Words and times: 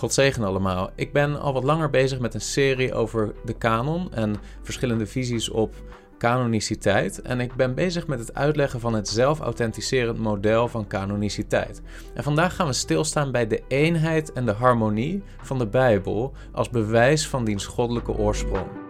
God 0.00 0.12
zegen 0.12 0.44
allemaal. 0.44 0.90
Ik 0.94 1.12
ben 1.12 1.40
al 1.40 1.52
wat 1.52 1.64
langer 1.64 1.90
bezig 1.90 2.18
met 2.18 2.34
een 2.34 2.40
serie 2.40 2.94
over 2.94 3.34
de 3.44 3.52
kanon 3.52 4.12
en 4.12 4.36
verschillende 4.62 5.06
visies 5.06 5.48
op 5.48 5.74
canoniciteit. 6.18 7.22
En 7.22 7.40
ik 7.40 7.54
ben 7.54 7.74
bezig 7.74 8.06
met 8.06 8.18
het 8.18 8.34
uitleggen 8.34 8.80
van 8.80 8.94
het 8.94 9.08
zelfauthenticerend 9.08 10.18
model 10.18 10.68
van 10.68 10.86
canoniciteit. 10.86 11.82
En 12.14 12.22
vandaag 12.22 12.56
gaan 12.56 12.66
we 12.66 12.72
stilstaan 12.72 13.32
bij 13.32 13.46
de 13.46 13.62
eenheid 13.68 14.32
en 14.32 14.46
de 14.46 14.52
harmonie 14.52 15.22
van 15.42 15.58
de 15.58 15.66
Bijbel 15.66 16.32
als 16.52 16.70
bewijs 16.70 17.28
van 17.28 17.44
diens 17.44 17.66
goddelijke 17.66 18.12
oorsprong. 18.12 18.89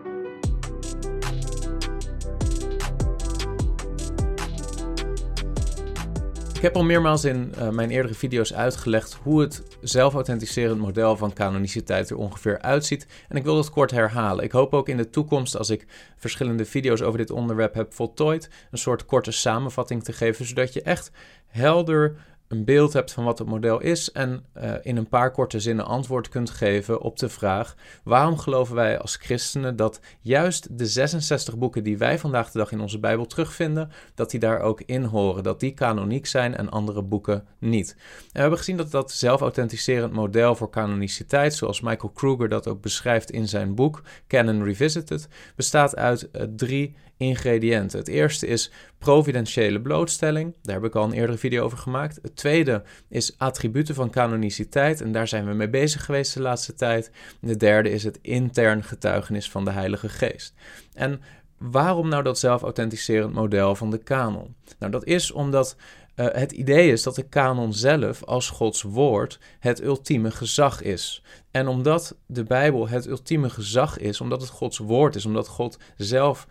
Ik 6.60 6.66
heb 6.66 6.76
al 6.76 6.84
meermaals 6.84 7.24
in 7.24 7.52
uh, 7.58 7.68
mijn 7.68 7.90
eerdere 7.90 8.14
video's 8.14 8.52
uitgelegd 8.52 9.18
hoe 9.22 9.40
het 9.40 9.62
zelfauthenticerend 9.80 10.80
model 10.80 11.16
van 11.16 11.32
canoniciteit 11.32 12.10
er 12.10 12.16
ongeveer 12.16 12.60
uitziet. 12.60 13.06
En 13.28 13.36
ik 13.36 13.44
wil 13.44 13.54
dat 13.54 13.70
kort 13.70 13.90
herhalen. 13.90 14.44
Ik 14.44 14.52
hoop 14.52 14.74
ook 14.74 14.88
in 14.88 14.96
de 14.96 15.10
toekomst, 15.10 15.56
als 15.56 15.70
ik 15.70 15.86
verschillende 16.16 16.64
video's 16.64 17.00
over 17.00 17.18
dit 17.18 17.30
onderwerp 17.30 17.74
heb 17.74 17.94
voltooid, 17.94 18.50
een 18.70 18.78
soort 18.78 19.04
korte 19.04 19.30
samenvatting 19.30 20.04
te 20.04 20.12
geven, 20.12 20.44
zodat 20.44 20.72
je 20.72 20.82
echt 20.82 21.10
helder 21.46 22.16
een 22.50 22.64
beeld 22.64 22.92
hebt 22.92 23.12
van 23.12 23.24
wat 23.24 23.38
het 23.38 23.48
model 23.48 23.80
is 23.80 24.12
en 24.12 24.44
uh, 24.56 24.72
in 24.82 24.96
een 24.96 25.08
paar 25.08 25.30
korte 25.30 25.60
zinnen 25.60 25.86
antwoord 25.86 26.28
kunt 26.28 26.50
geven 26.50 27.00
op 27.00 27.18
de 27.18 27.28
vraag: 27.28 27.74
waarom 28.04 28.38
geloven 28.38 28.74
wij 28.74 28.98
als 28.98 29.16
christenen 29.16 29.76
dat 29.76 30.00
juist 30.20 30.78
de 30.78 30.86
66 30.86 31.58
boeken 31.58 31.84
die 31.84 31.98
wij 31.98 32.18
vandaag 32.18 32.50
de 32.50 32.58
dag 32.58 32.72
in 32.72 32.80
onze 32.80 32.98
Bijbel 32.98 33.26
terugvinden, 33.26 33.90
dat 34.14 34.30
die 34.30 34.40
daar 34.40 34.60
ook 34.60 34.82
in 34.86 35.04
horen, 35.04 35.42
dat 35.42 35.60
die 35.60 35.74
kanoniek 35.74 36.26
zijn 36.26 36.56
en 36.56 36.70
andere 36.70 37.02
boeken 37.02 37.44
niet? 37.58 37.90
En 37.98 38.32
we 38.32 38.40
hebben 38.40 38.58
gezien 38.58 38.76
dat 38.76 38.90
dat 38.90 39.12
zelfauthenticerend 39.12 40.12
model 40.12 40.54
voor 40.54 40.70
canoniciteit, 40.70 41.54
zoals 41.54 41.80
Michael 41.80 42.12
Kruger 42.12 42.48
dat 42.48 42.68
ook 42.68 42.80
beschrijft 42.80 43.30
in 43.30 43.48
zijn 43.48 43.74
boek 43.74 44.02
Canon 44.28 44.64
Revisited, 44.64 45.28
bestaat 45.56 45.96
uit 45.96 46.28
uh, 46.32 46.42
drie 46.56 46.96
ingrediënten. 47.20 47.98
Het 47.98 48.08
eerste 48.08 48.46
is 48.46 48.70
providentiële 48.98 49.80
blootstelling. 49.80 50.54
Daar 50.62 50.74
heb 50.74 50.84
ik 50.84 50.94
al 50.94 51.04
een 51.04 51.12
eerdere 51.12 51.38
video 51.38 51.64
over 51.64 51.78
gemaakt. 51.78 52.18
Het 52.22 52.36
tweede 52.36 52.82
is 53.08 53.34
attributen 53.38 53.94
van 53.94 54.10
canoniciteit. 54.10 55.00
En 55.00 55.12
daar 55.12 55.28
zijn 55.28 55.46
we 55.46 55.52
mee 55.52 55.68
bezig 55.68 56.04
geweest 56.04 56.34
de 56.34 56.40
laatste 56.40 56.74
tijd. 56.74 57.10
De 57.40 57.56
derde 57.56 57.90
is 57.90 58.04
het 58.04 58.18
intern 58.22 58.84
getuigenis 58.84 59.50
van 59.50 59.64
de 59.64 59.70
Heilige 59.70 60.08
Geest. 60.08 60.54
En 60.92 61.20
waarom 61.58 62.08
nou 62.08 62.22
dat 62.22 62.38
zelfauthenticerend 62.38 63.32
model 63.34 63.74
van 63.74 63.90
de 63.90 63.98
kanon? 63.98 64.54
Nou, 64.78 64.92
dat 64.92 65.04
is 65.04 65.32
omdat 65.32 65.76
uh, 66.20 66.26
het 66.30 66.52
idee 66.52 66.92
is 66.92 67.02
dat 67.02 67.14
de 67.14 67.28
kanon 67.28 67.72
zelf 67.72 68.24
als 68.24 68.50
Gods 68.50 68.82
woord 68.82 69.38
het 69.58 69.82
ultieme 69.82 70.30
gezag 70.30 70.82
is. 70.82 71.22
En 71.50 71.68
omdat 71.68 72.16
de 72.26 72.44
Bijbel 72.44 72.88
het 72.88 73.06
ultieme 73.06 73.50
gezag 73.50 73.98
is, 73.98 74.20
omdat 74.20 74.40
het 74.40 74.50
Gods 74.50 74.78
woord 74.78 75.16
is, 75.16 75.26
omdat 75.26 75.48
God 75.48 75.78
zelf 75.96 76.46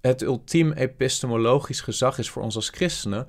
het 0.00 0.22
ultiem 0.22 0.72
epistemologisch 0.72 1.80
gezag 1.80 2.18
is 2.18 2.30
voor 2.30 2.42
ons 2.42 2.56
als 2.56 2.68
christenen, 2.68 3.26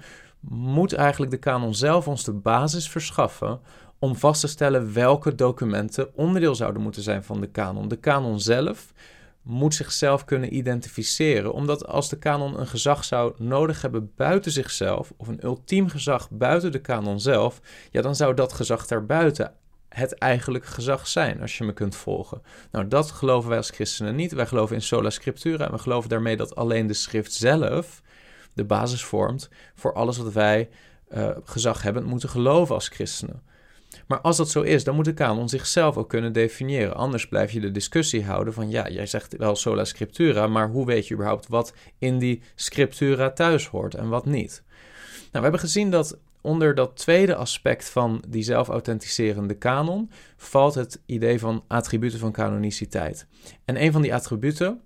moet 0.50 0.94
eigenlijk 0.94 1.31
de 1.31 1.38
kanon 1.38 1.75
zelf 1.75 2.07
ons 2.07 2.23
de 2.23 2.33
basis 2.33 2.89
verschaffen 2.89 3.59
om 4.00 4.16
vast 4.16 4.41
te 4.41 4.47
stellen 4.47 4.94
welke 4.94 5.35
documenten 5.35 6.16
onderdeel 6.16 6.55
zouden 6.55 6.81
moeten 6.81 7.02
zijn 7.02 7.23
van 7.23 7.41
de 7.41 7.47
kanon. 7.47 7.88
De 7.88 7.95
kanon 7.95 8.39
zelf 8.39 8.94
moet 9.44 9.75
zichzelf 9.75 10.25
kunnen 10.25 10.55
identificeren, 10.55 11.53
omdat 11.53 11.86
als 11.88 12.09
de 12.09 12.17
kanon 12.17 12.59
een 12.59 12.67
gezag 12.67 13.03
zou 13.03 13.33
nodig 13.38 13.81
hebben 13.81 14.11
buiten 14.16 14.52
zichzelf, 14.52 15.13
of 15.17 15.27
een 15.27 15.44
ultiem 15.44 15.88
gezag 15.88 16.30
buiten 16.30 16.72
de 16.72 16.81
kanon 16.81 17.19
zelf, 17.19 17.61
ja, 17.91 18.02
dan 18.02 18.16
zou 18.16 18.33
dat 18.33 18.53
gezag 18.53 18.88
daarbuiten 18.88 19.53
het 19.89 20.13
eigenlijke 20.13 20.67
gezag 20.67 21.08
zijn, 21.08 21.41
als 21.41 21.58
je 21.58 21.63
me 21.63 21.73
kunt 21.73 21.95
volgen. 21.95 22.41
Nou, 22.72 22.88
dat 22.88 23.11
geloven 23.11 23.50
wij 23.50 23.58
als 23.58 23.69
christenen 23.69 24.16
niet. 24.16 24.33
Wij 24.33 24.45
geloven 24.45 24.75
in 24.75 24.81
sola 24.81 25.09
scriptura 25.09 25.66
en 25.66 25.72
we 25.72 25.78
geloven 25.78 26.09
daarmee 26.09 26.38
dat 26.38 26.55
alleen 26.55 26.88
de 26.88 26.94
schrift 26.94 27.33
zelf 27.33 28.02
de 28.53 28.66
basis 28.66 29.03
vormt 29.03 29.50
voor 29.75 29.94
alles 29.94 30.17
wat 30.17 30.34
wij 30.34 30.69
uh, 31.13 31.29
gezag 31.44 31.81
hebben 31.81 32.03
moeten 32.03 32.29
geloven 32.29 32.75
als 32.75 32.88
christenen. 32.88 33.44
Maar 34.07 34.21
als 34.21 34.37
dat 34.37 34.49
zo 34.49 34.61
is, 34.61 34.83
dan 34.83 34.95
moet 34.95 35.05
de 35.05 35.13
kanon 35.13 35.49
zichzelf 35.49 35.97
ook 35.97 36.09
kunnen 36.09 36.33
definiëren. 36.33 36.95
Anders 36.95 37.27
blijf 37.27 37.51
je 37.51 37.59
de 37.59 37.71
discussie 37.71 38.23
houden 38.23 38.53
van 38.53 38.69
ja, 38.69 38.89
jij 38.89 39.05
zegt 39.05 39.37
wel 39.37 39.55
sola 39.55 39.85
scriptura, 39.85 40.47
maar 40.47 40.69
hoe 40.69 40.85
weet 40.85 41.07
je 41.07 41.13
überhaupt 41.13 41.47
wat 41.47 41.73
in 41.97 42.19
die 42.19 42.41
scriptura 42.55 43.31
thuis 43.31 43.67
hoort 43.67 43.95
en 43.95 44.09
wat 44.09 44.25
niet? 44.25 44.63
Nou, 45.03 45.29
we 45.31 45.41
hebben 45.41 45.59
gezien 45.59 45.91
dat 45.91 46.17
onder 46.41 46.75
dat 46.75 46.95
tweede 46.95 47.35
aspect 47.35 47.89
van 47.89 48.23
die 48.27 48.43
zelfauthenticerende 48.43 49.53
kanon 49.53 50.09
valt 50.37 50.75
het 50.75 51.01
idee 51.05 51.39
van 51.39 51.63
attributen 51.67 52.19
van 52.19 52.31
canoniciteit. 52.31 53.27
En 53.65 53.81
een 53.81 53.91
van 53.91 54.01
die 54.01 54.13
attributen, 54.13 54.81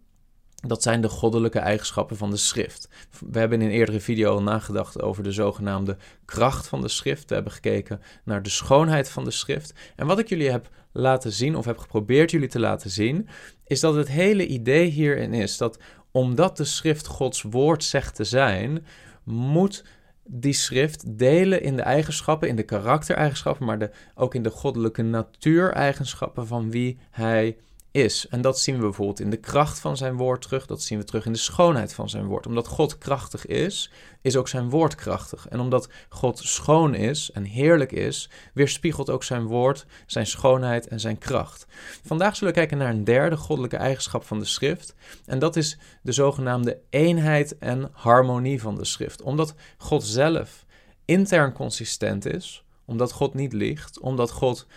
dat 0.66 0.84
zijn 0.84 1.02
de 1.02 1.10
goddelijke 1.10 1.60
eigenschappen 1.60 2.18
van 2.18 2.30
de 2.30 2.38
schrift. 2.38 2.90
We 3.30 3.40
hebben 3.40 3.62
in 3.62 3.68
een 3.68 3.74
eerdere 3.74 4.00
video 4.00 4.32
al 4.32 4.42
nagedacht 4.42 5.02
over 5.02 5.24
de 5.24 5.32
zogenaamde 5.32 5.98
kracht 6.26 6.68
van 6.68 6.82
de 6.82 6.88
schrift. 6.88 7.30
We 7.30 7.34
hebben 7.36 7.54
gekeken 7.54 8.02
naar 8.24 8.44
de 8.44 8.50
schoonheid 8.50 9.10
van 9.10 9.24
de 9.24 9.32
schrift. 9.32 9.74
En 9.96 10.08
wat 10.08 10.20
ik 10.20 10.30
jullie 10.30 10.52
heb 10.52 10.70
laten 10.92 11.32
zien, 11.32 11.56
of 11.56 11.66
heb 11.66 11.78
geprobeerd 11.78 12.32
jullie 12.32 12.48
te 12.48 12.60
laten 12.60 12.90
zien, 12.90 13.28
is 13.66 13.80
dat 13.80 13.96
het 13.96 14.08
hele 14.08 14.48
idee 14.48 14.90
hierin 14.90 15.34
is 15.34 15.58
dat 15.58 15.80
omdat 16.12 16.58
de 16.58 16.64
schrift 16.64 17.08
Gods 17.08 17.42
woord 17.42 17.84
zegt 17.84 18.16
te 18.16 18.24
zijn, 18.24 18.86
moet 19.24 19.84
die 20.24 20.54
schrift 20.54 21.18
delen 21.18 21.62
in 21.62 21.76
de 21.76 21.82
eigenschappen, 21.82 22.48
in 22.48 22.56
de 22.56 22.64
karaktereigenschappen, 22.64 23.66
maar 23.66 23.80
de, 23.80 23.92
ook 24.16 24.36
in 24.36 24.44
de 24.44 24.50
goddelijke 24.50 25.02
natuureigenschappen 25.02 26.48
van 26.48 26.72
wie 26.72 26.98
hij 27.12 27.58
is. 27.98 28.28
En 28.28 28.42
dat 28.42 28.60
zien 28.60 28.76
we 28.76 28.82
bijvoorbeeld 28.82 29.20
in 29.20 29.30
de 29.30 29.38
kracht 29.38 29.80
van 29.80 29.98
zijn 29.98 30.16
woord 30.16 30.42
terug. 30.42 30.66
Dat 30.66 30.82
zien 30.82 30.98
we 30.98 31.04
terug 31.04 31.26
in 31.26 31.32
de 31.32 31.38
schoonheid 31.38 31.94
van 31.94 32.10
zijn 32.10 32.26
woord. 32.26 32.48
Omdat 32.48 32.68
God 32.68 32.98
krachtig 32.98 33.46
is, 33.46 33.92
is 34.22 34.36
ook 34.36 34.48
zijn 34.48 34.70
woord 34.70 34.96
krachtig. 34.96 35.48
En 35.48 35.60
omdat 35.60 35.90
God 36.10 36.40
schoon 36.44 36.96
is 36.96 37.32
en 37.32 37.44
heerlijk 37.44 37.92
is, 37.92 38.30
weerspiegelt 38.54 39.10
ook 39.10 39.24
zijn 39.24 39.46
woord 39.46 39.86
zijn 40.06 40.28
schoonheid 40.28 40.88
en 40.88 41.00
zijn 41.00 41.18
kracht. 41.18 41.66
Vandaag 42.06 42.36
zullen 42.36 42.54
we 42.54 42.60
kijken 42.60 42.78
naar 42.78 42.90
een 42.90 43.04
derde 43.04 43.38
goddelijke 43.38 43.78
eigenschap 43.78 44.24
van 44.24 44.40
de 44.40 44.46
schrift. 44.46 44.96
En 45.26 45.40
dat 45.40 45.56
is 45.56 45.78
de 46.02 46.12
zogenaamde 46.12 46.80
eenheid 46.90 47.58
en 47.58 47.90
harmonie 47.92 48.62
van 48.62 48.76
de 48.76 48.86
schrift. 48.86 49.22
Omdat 49.22 49.54
God 49.78 50.04
zelf 50.04 50.66
intern 51.06 51.54
consistent 51.54 52.26
is, 52.26 52.64
omdat 52.86 53.12
God 53.12 53.34
niet 53.34 53.54
liegt, 53.54 54.00
omdat 54.00 54.32
God 54.32 54.68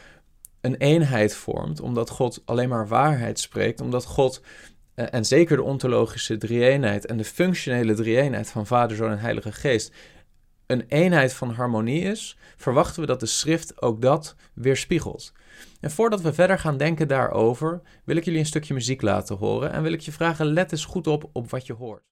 een 0.61 0.77
eenheid 0.77 1.35
vormt, 1.35 1.81
omdat 1.81 2.11
God 2.11 2.43
alleen 2.45 2.69
maar 2.69 2.89
waarheid 2.89 3.39
spreekt, 3.39 3.81
omdat 3.81 4.05
God 4.05 4.43
eh, 4.95 5.07
en 5.11 5.25
zeker 5.25 5.57
de 5.57 5.63
ontologische 5.63 6.37
drie-eenheid 6.37 7.07
en 7.07 7.17
de 7.17 7.25
functionele 7.25 7.95
drie-eenheid 7.95 8.51
van 8.51 8.67
Vader, 8.67 8.97
Zoon 8.97 9.11
en 9.11 9.19
Heilige 9.19 9.53
Geest 9.53 9.93
een 10.71 10.85
eenheid 10.89 11.33
van 11.35 11.51
harmonie 11.51 12.03
is, 12.03 12.39
verwachten 12.57 13.01
we 13.01 13.07
dat 13.07 13.21
de 13.21 13.27
schrift 13.27 13.83
ook 13.83 14.03
dat 14.03 14.37
weerspiegelt. 14.55 15.33
En 15.81 15.91
voordat 15.91 16.21
we 16.21 16.33
verder 16.33 16.59
gaan 16.59 16.77
denken 16.77 17.09
daarover, 17.09 17.81
wil 18.05 18.17
ik 18.17 18.25
jullie 18.25 18.41
een 18.41 18.47
stukje 18.47 18.75
muziek 18.75 19.03
laten 19.03 19.37
horen 19.37 19.73
en 19.73 19.83
wil 19.83 19.93
ik 19.93 20.01
je 20.01 20.13
vragen: 20.13 20.47
let 20.47 20.73
eens 20.73 20.85
goed 20.85 21.07
op 21.07 21.31
op 21.33 21.51
wat 21.51 21.67
je 21.67 21.73
hoort. 21.73 22.03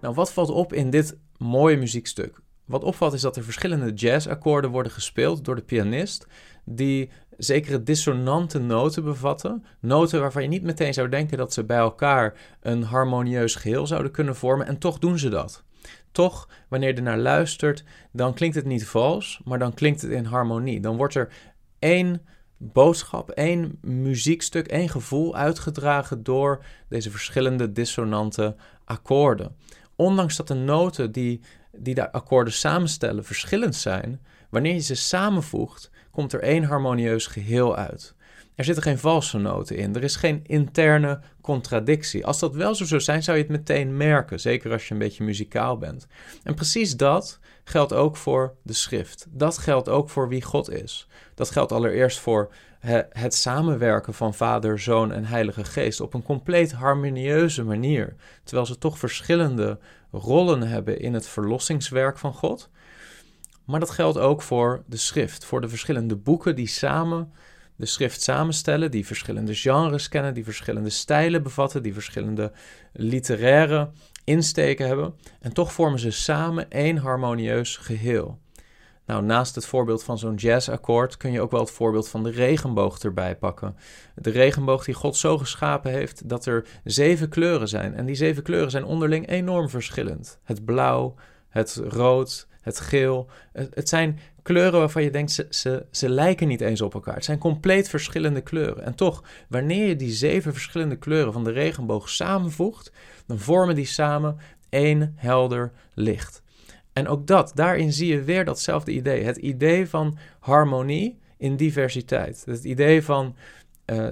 Nou, 0.00 0.14
wat 0.14 0.32
valt 0.32 0.50
op 0.50 0.72
in 0.72 0.90
dit 0.90 1.16
mooie 1.36 1.76
muziekstuk? 1.76 2.40
Wat 2.64 2.84
opvalt 2.84 3.12
is 3.12 3.20
dat 3.20 3.36
er 3.36 3.44
verschillende 3.44 3.92
jazzakkoorden 3.92 4.70
worden 4.70 4.92
gespeeld 4.92 5.44
door 5.44 5.54
de 5.54 5.62
pianist, 5.62 6.26
die 6.64 7.10
zekere 7.36 7.82
dissonante 7.82 8.58
noten 8.58 9.04
bevatten. 9.04 9.64
Noten 9.80 10.20
waarvan 10.20 10.42
je 10.42 10.48
niet 10.48 10.62
meteen 10.62 10.94
zou 10.94 11.08
denken 11.08 11.38
dat 11.38 11.52
ze 11.52 11.64
bij 11.64 11.78
elkaar 11.78 12.34
een 12.60 12.82
harmonieus 12.82 13.54
geheel 13.54 13.86
zouden 13.86 14.12
kunnen 14.12 14.36
vormen, 14.36 14.66
en 14.66 14.78
toch 14.78 14.98
doen 14.98 15.18
ze 15.18 15.28
dat. 15.28 15.64
Toch, 16.12 16.48
wanneer 16.68 16.88
je 16.88 16.94
er 16.94 17.02
naar 17.02 17.18
luistert, 17.18 17.84
dan 18.12 18.34
klinkt 18.34 18.56
het 18.56 18.64
niet 18.64 18.86
vals, 18.86 19.40
maar 19.44 19.58
dan 19.58 19.74
klinkt 19.74 20.02
het 20.02 20.10
in 20.10 20.24
harmonie. 20.24 20.80
Dan 20.80 20.96
wordt 20.96 21.14
er 21.14 21.32
één 21.78 22.22
boodschap, 22.56 23.30
één 23.30 23.78
muziekstuk, 23.82 24.66
één 24.66 24.88
gevoel 24.88 25.36
uitgedragen 25.36 26.22
door 26.22 26.64
deze 26.88 27.10
verschillende 27.10 27.72
dissonante 27.72 28.56
akkoorden 28.84 29.56
ondanks 30.00 30.36
dat 30.36 30.48
de 30.48 30.54
noten 30.54 31.12
die, 31.12 31.40
die 31.72 31.94
de 31.94 32.12
akkoorden 32.12 32.52
samenstellen 32.52 33.24
verschillend 33.24 33.74
zijn, 33.76 34.20
wanneer 34.50 34.72
je 34.74 34.80
ze 34.80 34.94
samenvoegt, 34.94 35.90
komt 36.10 36.32
er 36.32 36.40
één 36.40 36.64
harmonieus 36.64 37.26
geheel 37.26 37.76
uit. 37.76 38.14
Er 38.54 38.64
zitten 38.66 38.82
geen 38.82 38.98
valse 38.98 39.38
noten 39.38 39.76
in. 39.76 39.94
Er 39.96 40.02
is 40.02 40.16
geen 40.16 40.40
interne 40.46 41.20
contradictie. 41.40 42.26
Als 42.26 42.38
dat 42.38 42.54
wel 42.54 42.74
zo 42.74 42.84
zou 42.84 43.00
zijn, 43.00 43.22
zou 43.22 43.36
je 43.36 43.42
het 43.42 43.52
meteen 43.52 43.96
merken. 43.96 44.40
Zeker 44.40 44.72
als 44.72 44.88
je 44.88 44.92
een 44.92 45.00
beetje 45.00 45.24
muzikaal 45.24 45.78
bent. 45.78 46.06
En 46.42 46.54
precies 46.54 46.96
dat 46.96 47.38
geldt 47.64 47.92
ook 47.92 48.16
voor 48.16 48.54
de 48.62 48.72
schrift. 48.72 49.26
Dat 49.30 49.58
geldt 49.58 49.88
ook 49.88 50.10
voor 50.10 50.28
wie 50.28 50.42
God 50.42 50.70
is. 50.70 51.08
Dat 51.34 51.50
geldt 51.50 51.72
allereerst 51.72 52.18
voor 52.18 52.52
het 53.10 53.34
samenwerken 53.34 54.14
van 54.14 54.34
Vader, 54.34 54.78
Zoon 54.78 55.12
en 55.12 55.24
Heilige 55.24 55.64
Geest 55.64 56.00
op 56.00 56.14
een 56.14 56.22
compleet 56.22 56.72
harmonieuze 56.72 57.64
manier. 57.64 58.16
Terwijl 58.44 58.66
ze 58.66 58.78
toch 58.78 58.98
verschillende 58.98 59.78
rollen 60.10 60.62
hebben 60.62 61.00
in 61.00 61.14
het 61.14 61.26
verlossingswerk 61.26 62.18
van 62.18 62.32
God. 62.32 62.70
Maar 63.70 63.80
dat 63.80 63.90
geldt 63.90 64.18
ook 64.18 64.42
voor 64.42 64.82
de 64.86 64.96
schrift, 64.96 65.44
voor 65.44 65.60
de 65.60 65.68
verschillende 65.68 66.16
boeken 66.16 66.56
die 66.56 66.66
samen 66.66 67.32
de 67.76 67.86
schrift 67.86 68.22
samenstellen, 68.22 68.90
die 68.90 69.06
verschillende 69.06 69.54
genres 69.54 70.08
kennen, 70.08 70.34
die 70.34 70.44
verschillende 70.44 70.90
stijlen 70.90 71.42
bevatten, 71.42 71.82
die 71.82 71.92
verschillende 71.92 72.52
literaire 72.92 73.90
insteken 74.24 74.86
hebben. 74.86 75.14
En 75.40 75.52
toch 75.52 75.72
vormen 75.72 75.98
ze 75.98 76.10
samen 76.10 76.70
één 76.70 76.96
harmonieus 76.96 77.76
geheel. 77.76 78.38
Nou, 79.06 79.22
naast 79.22 79.54
het 79.54 79.66
voorbeeld 79.66 80.02
van 80.02 80.18
zo'n 80.18 80.34
jazzakkoord 80.34 81.16
kun 81.16 81.32
je 81.32 81.40
ook 81.40 81.50
wel 81.50 81.60
het 81.60 81.70
voorbeeld 81.70 82.08
van 82.08 82.22
de 82.22 82.30
regenboog 82.30 82.98
erbij 82.98 83.36
pakken. 83.36 83.76
De 84.14 84.30
regenboog 84.30 84.84
die 84.84 84.94
God 84.94 85.16
zo 85.16 85.38
geschapen 85.38 85.92
heeft 85.92 86.28
dat 86.28 86.46
er 86.46 86.66
zeven 86.84 87.28
kleuren 87.28 87.68
zijn. 87.68 87.94
En 87.94 88.06
die 88.06 88.14
zeven 88.14 88.42
kleuren 88.42 88.70
zijn 88.70 88.84
onderling 88.84 89.28
enorm 89.28 89.68
verschillend. 89.68 90.40
Het 90.44 90.64
blauw, 90.64 91.14
het 91.48 91.82
rood, 91.88 92.48
het 92.60 92.80
geel. 92.80 93.28
Het, 93.52 93.88
zijn 93.88 94.18
kleuren 94.42 94.78
waarvan 94.78 95.02
je 95.02 95.10
denkt, 95.10 95.46
ze, 95.50 95.86
ze, 95.90 96.08
lijken 96.08 96.48
niet 96.48 96.60
eens 96.60 96.80
op 96.80 96.94
elkaar. 96.94 97.14
Het 97.14 97.24
zijn 97.24 97.38
compleet 97.38 97.88
verschillende 97.88 98.40
kleuren. 98.40 98.84
En 98.84 98.94
toch, 98.94 99.24
wanneer 99.48 99.86
je 99.86 99.96
die 99.96 100.12
zeven 100.12 100.52
verschillende 100.52 100.96
kleuren 100.96 101.32
van 101.32 101.44
de 101.44 101.50
regenboog 101.50 102.08
samenvoegt, 102.08 102.92
dan 103.26 103.38
vormen 103.38 103.74
die 103.74 103.86
samen 103.86 104.38
één 104.68 105.12
helder 105.16 105.72
licht. 105.94 106.42
En 106.92 107.08
ook 107.08 107.26
dat, 107.26 107.52
daarin 107.54 107.92
zie 107.92 108.12
je 108.12 108.22
weer 108.22 108.44
datzelfde 108.44 108.92
idee. 108.92 109.24
Het 109.24 109.36
idee 109.36 109.88
van 109.88 110.18
harmonie 110.40 111.18
in 111.36 111.56
diversiteit. 111.56 112.42
Het 112.46 112.64
idee 112.64 113.04
van 113.04 113.36
uh, 113.86 114.08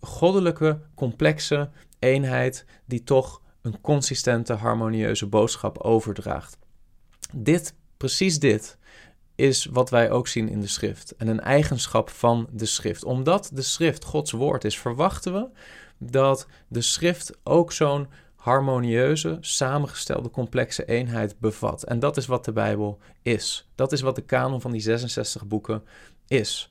goddelijke, 0.00 0.80
complexe 0.94 1.70
eenheid 1.98 2.64
die 2.84 3.02
toch 3.02 3.42
een 3.62 3.80
consistente, 3.80 4.52
harmonieuze 4.52 5.26
boodschap 5.26 5.78
overdraagt. 5.78 6.58
Dit, 7.32 7.74
precies 7.96 8.38
dit, 8.38 8.78
is 9.34 9.64
wat 9.64 9.90
wij 9.90 10.10
ook 10.10 10.28
zien 10.28 10.48
in 10.48 10.60
de 10.60 10.66
schrift. 10.66 11.16
En 11.16 11.28
een 11.28 11.40
eigenschap 11.40 12.10
van 12.10 12.48
de 12.50 12.66
schrift. 12.66 13.04
Omdat 13.04 13.50
de 13.52 13.62
schrift 13.62 14.04
Gods 14.04 14.32
woord 14.32 14.64
is, 14.64 14.78
verwachten 14.78 15.32
we 15.32 15.48
dat 15.98 16.46
de 16.68 16.80
schrift 16.80 17.32
ook 17.42 17.72
zo'n 17.72 18.08
harmonieuze, 18.34 19.38
samengestelde, 19.40 20.30
complexe 20.30 20.84
eenheid 20.84 21.38
bevat. 21.38 21.82
En 21.82 21.98
dat 21.98 22.16
is 22.16 22.26
wat 22.26 22.44
de 22.44 22.52
Bijbel 22.52 22.98
is. 23.22 23.68
Dat 23.74 23.92
is 23.92 24.00
wat 24.00 24.14
de 24.14 24.22
kanon 24.22 24.60
van 24.60 24.72
die 24.72 24.80
66 24.80 25.46
boeken 25.46 25.82
is. 26.26 26.70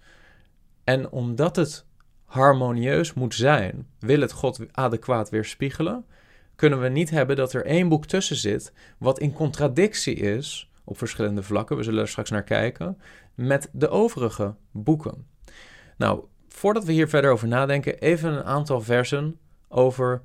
En 0.83 1.11
omdat 1.11 1.55
het 1.55 1.85
harmonieus 2.25 3.13
moet 3.13 3.35
zijn, 3.35 3.88
wil 4.00 4.19
het 4.19 4.31
God 4.31 4.59
adequaat 4.71 5.29
weerspiegelen, 5.29 6.05
kunnen 6.55 6.81
we 6.81 6.89
niet 6.89 7.09
hebben 7.09 7.35
dat 7.35 7.53
er 7.53 7.65
één 7.65 7.88
boek 7.88 8.05
tussen 8.05 8.35
zit 8.35 8.73
wat 8.97 9.19
in 9.19 9.33
contradictie 9.33 10.15
is 10.15 10.69
op 10.83 10.97
verschillende 10.97 11.44
vlakken, 11.44 11.77
we 11.77 11.83
zullen 11.83 12.01
er 12.01 12.07
straks 12.07 12.29
naar 12.29 12.44
kijken, 12.44 12.97
met 13.35 13.69
de 13.71 13.89
overige 13.89 14.55
boeken. 14.71 15.27
Nou, 15.97 16.23
voordat 16.47 16.83
we 16.85 16.91
hier 16.91 17.09
verder 17.09 17.31
over 17.31 17.47
nadenken, 17.47 18.00
even 18.00 18.33
een 18.33 18.44
aantal 18.44 18.81
versen 18.81 19.39
over 19.67 20.21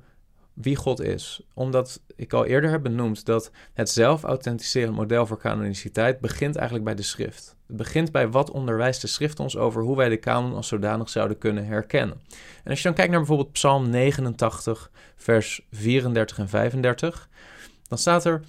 wie 0.61 0.75
God 0.75 1.01
is. 1.01 1.41
Omdat 1.53 2.01
ik 2.15 2.33
al 2.33 2.45
eerder 2.45 2.69
heb 2.69 2.83
benoemd 2.83 3.25
dat 3.25 3.51
het 3.73 3.89
zelf-authenticerend 3.89 4.95
model 4.95 5.25
voor 5.25 5.37
canoniciteit 5.37 6.19
begint 6.19 6.55
eigenlijk 6.55 6.85
bij 6.85 6.95
de 6.95 7.01
schrift. 7.01 7.55
Het 7.67 7.77
begint 7.77 8.11
bij 8.11 8.29
wat 8.29 8.51
onderwijst 8.51 9.01
de 9.01 9.07
schrift 9.07 9.39
ons 9.39 9.57
over 9.57 9.81
hoe 9.81 9.95
wij 9.95 10.09
de 10.09 10.17
kanon 10.17 10.55
als 10.55 10.67
zodanig 10.67 11.09
zouden 11.09 11.37
kunnen 11.37 11.65
herkennen. 11.65 12.21
En 12.63 12.69
als 12.69 12.77
je 12.77 12.83
dan 12.83 12.93
kijkt 12.93 13.11
naar 13.11 13.19
bijvoorbeeld 13.19 13.51
Psalm 13.51 13.89
89, 13.89 14.91
vers 15.15 15.65
34 15.71 16.37
en 16.37 16.49
35, 16.49 17.29
dan 17.87 17.97
staat 17.97 18.25
er 18.25 18.41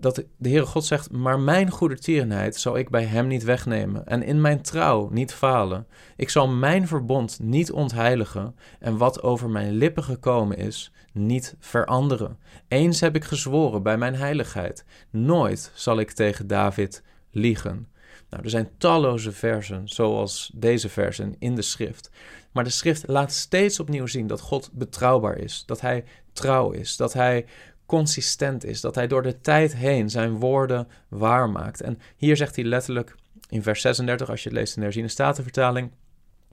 dat 0.00 0.14
de 0.36 0.48
Heere 0.48 0.66
God 0.66 0.84
zegt: 0.84 1.10
Maar 1.10 1.40
mijn 1.40 1.70
goedertierenheid 1.70 2.56
zal 2.56 2.76
ik 2.76 2.90
bij 2.90 3.04
hem 3.04 3.26
niet 3.26 3.42
wegnemen, 3.42 4.06
en 4.06 4.22
in 4.22 4.40
mijn 4.40 4.62
trouw 4.62 5.08
niet 5.10 5.32
falen. 5.32 5.86
Ik 6.16 6.30
zal 6.30 6.48
mijn 6.48 6.86
verbond 6.86 7.38
niet 7.42 7.72
ontheiligen, 7.72 8.56
en 8.78 8.96
wat 8.96 9.22
over 9.22 9.50
mijn 9.50 9.72
lippen 9.72 10.04
gekomen 10.04 10.56
is, 10.56 10.92
niet 11.12 11.56
veranderen. 11.58 12.38
Eens 12.68 13.00
heb 13.00 13.16
ik 13.16 13.24
gezworen 13.24 13.82
bij 13.82 13.98
mijn 13.98 14.14
heiligheid: 14.14 14.84
nooit 15.10 15.72
zal 15.74 15.98
ik 15.98 16.10
tegen 16.10 16.46
David 16.46 17.02
liegen. 17.30 17.88
Nou, 18.30 18.42
er 18.42 18.50
zijn 18.50 18.70
talloze 18.78 19.32
versen, 19.32 19.88
zoals 19.88 20.50
deze 20.54 20.88
versen 20.88 21.34
in 21.38 21.54
de 21.54 21.62
schrift. 21.62 22.10
Maar 22.52 22.64
de 22.64 22.70
schrift 22.70 23.06
laat 23.06 23.32
steeds 23.32 23.80
opnieuw 23.80 24.06
zien 24.06 24.26
dat 24.26 24.40
God 24.40 24.70
betrouwbaar 24.72 25.36
is, 25.36 25.62
dat 25.66 25.80
hij 25.80 26.04
trouw 26.32 26.70
is, 26.70 26.96
dat 26.96 27.12
hij 27.12 27.46
consistent 27.88 28.64
is, 28.64 28.80
dat 28.80 28.94
hij 28.94 29.06
door 29.06 29.22
de 29.22 29.40
tijd 29.40 29.74
heen 29.76 30.10
zijn 30.10 30.38
woorden 30.38 30.88
waarmaakt. 31.08 31.80
En 31.80 31.98
hier 32.16 32.36
zegt 32.36 32.56
hij 32.56 32.64
letterlijk 32.64 33.14
in 33.48 33.62
vers 33.62 33.80
36, 33.80 34.30
als 34.30 34.42
je 34.42 34.48
het 34.48 34.58
leest 34.58 34.74
in 34.74 34.78
de 34.78 34.84
herziene 34.84 35.08
statenvertaling, 35.08 35.90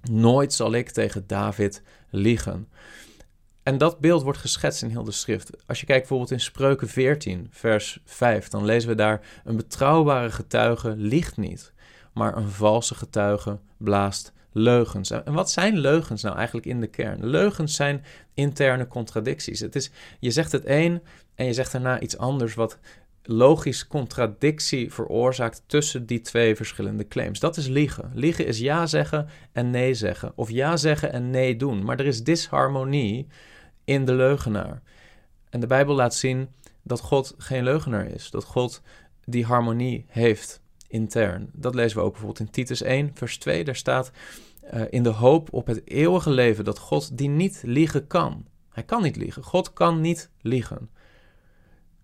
nooit 0.02 0.54
zal 0.54 0.74
ik 0.74 0.90
tegen 0.90 1.28
David 1.28 1.82
liegen. 2.10 2.68
En 3.64 3.78
dat 3.78 4.00
beeld 4.00 4.24
wordt 4.24 4.40
geschetst 4.40 4.82
in 4.84 4.90
heel 4.90 5.04
de 5.04 5.12
schrift. 5.12 5.68
Als 5.68 5.80
je 5.80 5.86
kijkt 5.86 6.02
bijvoorbeeld 6.02 6.32
in 6.32 6.40
Spreuken 6.40 6.88
14, 6.88 7.48
vers 7.52 8.02
5, 8.06 8.48
dan 8.48 8.66
lezen 8.66 8.90
we 8.90 8.96
daar: 8.96 9.22
Een 9.44 9.56
betrouwbare 9.56 10.32
getuige 10.32 10.96
liegt 10.98 11.38
niet, 11.38 11.74
maar 12.14 12.38
een 12.38 12.50
valse 12.50 12.96
getuige 12.96 13.60
blaast 13.78 14.34
leugens. 14.58 15.12
En 15.12 15.34
wat 15.34 15.52
zijn 15.52 15.78
leugens 15.78 16.22
nou 16.22 16.36
eigenlijk 16.36 16.66
in 16.68 16.80
de 16.80 16.88
kern? 16.88 17.26
Leugens 17.26 17.76
zijn 17.76 18.04
interne 18.34 18.88
contradicties. 18.88 19.60
Het 19.60 19.76
is, 19.76 19.92
je 20.20 20.32
zegt 20.32 20.52
het 20.52 20.64
een 20.66 21.02
en 21.36 21.46
je 21.46 21.54
zegt 21.54 21.72
daarna 21.72 22.00
iets 22.00 22.18
anders 22.18 22.54
wat 22.54 22.78
logisch 23.24 23.88
contradictie 23.88 24.94
veroorzaakt 24.94 25.64
tussen 25.66 26.06
die 26.06 26.22
twee 26.22 26.56
verschillende 26.56 27.08
claims. 27.08 27.40
Dat 27.40 27.58
is 27.58 27.68
liegen. 27.68 28.12
Liegen 28.14 28.46
is 28.46 28.60
ja 28.60 28.86
zeggen 28.86 29.28
en 29.52 29.70
nee 29.70 29.94
zeggen. 29.94 30.32
Of 30.36 30.50
ja 30.50 30.78
zeggen 30.78 31.12
en 31.12 31.30
nee 31.30 31.56
doen. 31.56 31.84
Maar 31.84 32.00
er 32.00 32.06
is 32.06 32.24
disharmonie 32.24 33.28
in 33.84 34.06
de 34.06 34.14
leugenaar. 34.14 34.82
En 35.50 35.60
de 35.60 35.68
Bijbel 35.68 35.96
laat 35.96 36.16
zien 36.16 36.50
dat 36.84 37.00
God 37.00 37.36
geen 37.38 37.64
leugenaar 37.64 38.08
is. 38.08 38.30
Dat 38.30 38.44
God 38.44 38.82
die 39.26 39.46
harmonie 39.46 40.06
heeft 40.08 40.62
intern. 40.96 41.50
Dat 41.54 41.76
lezen 41.76 41.98
we 41.98 42.04
ook 42.04 42.12
bijvoorbeeld 42.12 42.40
in 42.40 42.50
Titus 42.50 42.82
1, 42.82 43.12
vers 43.14 43.38
2. 43.38 43.64
Daar 43.64 43.76
staat 43.76 44.12
uh, 44.74 44.82
in 44.90 45.04
de 45.04 45.10
hoop 45.10 45.54
op 45.54 45.68
het 45.68 45.90
eeuwige 45.90 46.30
leven 46.30 46.64
dat 46.64 46.80
God 46.80 47.18
die 47.18 47.30
niet 47.30 47.62
liegen 47.66 48.08
kan. 48.08 48.46
Hij 48.70 48.84
kan 48.84 49.04
niet 49.04 49.16
liegen. 49.16 49.44
God 49.44 49.74
kan 49.74 50.02
niet 50.02 50.30
liegen. 50.42 50.90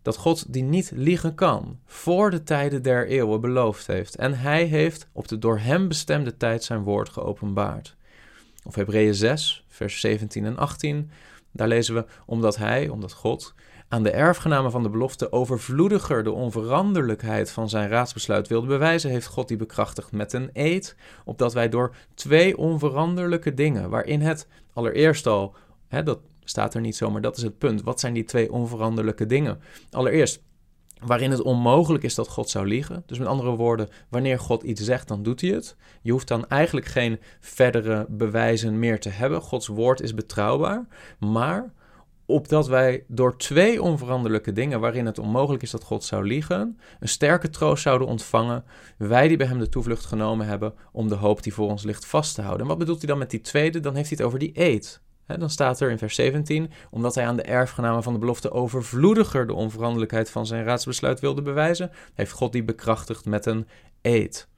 Dat 0.02 0.18
God 0.18 0.54
die 0.54 0.64
niet 0.64 0.92
liegen 0.96 1.36
kan, 1.36 1.80
voor 1.86 2.32
de 2.32 2.44
tijden 2.44 2.82
der 2.82 3.08
eeuwen 3.08 3.42
beloofd 3.42 3.88
heeft. 3.88 4.16
En 4.16 4.40
hij 4.40 4.64
heeft 4.64 5.08
op 5.12 5.28
de 5.28 5.38
door 5.38 5.60
hem 5.60 5.88
bestemde 5.88 6.38
tijd 6.38 6.64
zijn 6.64 6.84
woord 6.84 7.10
geopenbaard. 7.10 7.96
Of 8.64 8.76
Hebreeën 8.76 9.16
6, 9.16 9.66
vers 9.68 10.00
17 10.00 10.46
en 10.46 10.58
18. 10.58 11.12
Daar 11.52 11.68
lezen 11.68 11.96
we, 11.96 12.06
omdat 12.26 12.58
hij, 12.58 12.90
omdat 12.90 13.14
God, 13.14 13.54
aan 13.92 14.04
de 14.04 14.12
erfgenamen 14.12 14.72
van 14.72 14.84
de 14.84 14.90
belofte 14.90 15.32
overvloediger 15.32 16.24
de 16.24 16.32
onveranderlijkheid 16.32 17.52
van 17.52 17.70
zijn 17.70 17.90
raadsbesluit 17.90 18.48
wilde 18.48 18.68
bewijzen, 18.68 19.10
heeft 19.10 19.28
God 19.28 19.48
die 19.48 19.58
bekrachtigd 19.58 20.12
met 20.12 20.34
een 20.34 20.50
eed, 20.54 20.96
opdat 21.26 21.54
wij 21.54 21.70
door 21.70 21.96
twee 22.14 22.58
onveranderlijke 22.58 23.54
dingen, 23.54 23.90
waarin 23.90 24.22
het 24.22 24.48
allereerst 24.74 25.28
al, 25.28 25.56
hè, 25.88 26.04
dat 26.04 26.20
staat 26.44 26.74
er 26.74 26.82
niet 26.82 26.96
zo, 26.96 27.12
maar 27.12 27.22
dat 27.22 27.38
is 27.38 27.44
het 27.44 27.58
punt. 27.58 27.82
Wat 27.82 28.00
zijn 28.00 28.14
die 28.14 28.24
twee 28.24 28.52
onveranderlijke 28.52 29.26
dingen? 29.26 29.60
Allereerst, 29.90 30.44
waarin 31.00 31.32
het 31.32 31.42
onmogelijk 31.42 32.04
is 32.04 32.16
dat 32.16 32.28
God 32.28 32.50
zou 32.50 32.68
liegen. 32.68 33.04
Dus 33.06 33.18
met 33.20 33.28
andere 33.28 33.56
woorden, 33.56 33.90
wanneer 34.10 34.40
God 34.40 34.64
iets 34.64 34.82
zegt, 34.82 35.08
dan 35.08 35.24
doet 35.24 35.42
hij 35.42 35.50
het. 35.50 35.76
Je 36.02 36.12
hoeft 36.12 36.28
dan 36.28 36.48
eigenlijk 36.48 36.86
geen 36.86 37.20
verdere 37.40 38.06
bewijzen 38.10 38.80
meer 38.80 39.00
te 39.00 39.10
hebben. 39.10 39.42
Gods 39.42 39.68
woord 39.68 40.02
is 40.02 40.14
betrouwbaar, 40.14 40.88
maar 41.20 41.74
opdat 42.32 42.68
wij 42.68 43.04
door 43.08 43.38
twee 43.38 43.82
onveranderlijke 43.82 44.52
dingen, 44.52 44.80
waarin 44.80 45.06
het 45.06 45.20
onmogelijk 45.20 45.64
is 45.64 45.72
dat 45.72 45.84
God 45.84 46.04
zou 46.04 46.28
liegen, 46.28 46.80
een 47.00 47.08
sterke 47.08 47.50
troost 47.50 47.84
zouden 47.84 48.08
ontvangen, 48.08 48.64
wij 48.98 49.28
die 49.28 49.38
bij 49.38 49.48
hem 49.48 49.60
de 49.60 49.70
toevlucht 49.70 50.06
genomen 50.06 50.48
hebben 50.48 50.74
om 50.92 51.08
de 51.08 51.16
hoop 51.16 51.44
die 51.44 51.54
voor 51.54 51.70
ons 51.70 51.84
ligt 51.84 52.06
vast 52.06 52.36
te 52.36 52.42
houden. 52.42 52.62
En 52.62 52.68
wat 52.68 52.78
bedoelt 52.78 52.98
hij 52.98 53.08
dan 53.08 53.18
met 53.18 53.30
die 53.30 53.42
tweede? 53.42 53.80
Dan 53.80 53.96
heeft 53.96 54.10
hij 54.10 54.18
het 54.18 54.28
over 54.28 54.40
die 54.40 54.52
eed. 54.54 55.02
dan 55.26 55.50
staat 55.50 55.80
er 55.80 55.92
in 55.92 55.98
vers 55.98 56.16
17, 56.16 56.72
omdat 56.90 57.16
hij 57.16 57.26
aan 57.26 57.36
de 57.36 57.42
erfgenamen 57.42 58.04
van 58.04 58.14
de 58.14 58.20
belofte 58.20 58.52
overvloediger 58.52 59.48
de 59.48 59.54
onveranderlijkheid 59.54 60.30
van 60.30 60.46
zijn 60.46 60.64
raadsbesluit 60.64 61.20
wilde 61.20 61.42
bewijzen, 61.42 61.92
heeft 62.14 62.32
God 62.32 62.52
die 62.52 62.64
bekrachtigd 62.64 63.26
met 63.26 63.46
een 63.46 63.68
eed. 64.02 64.50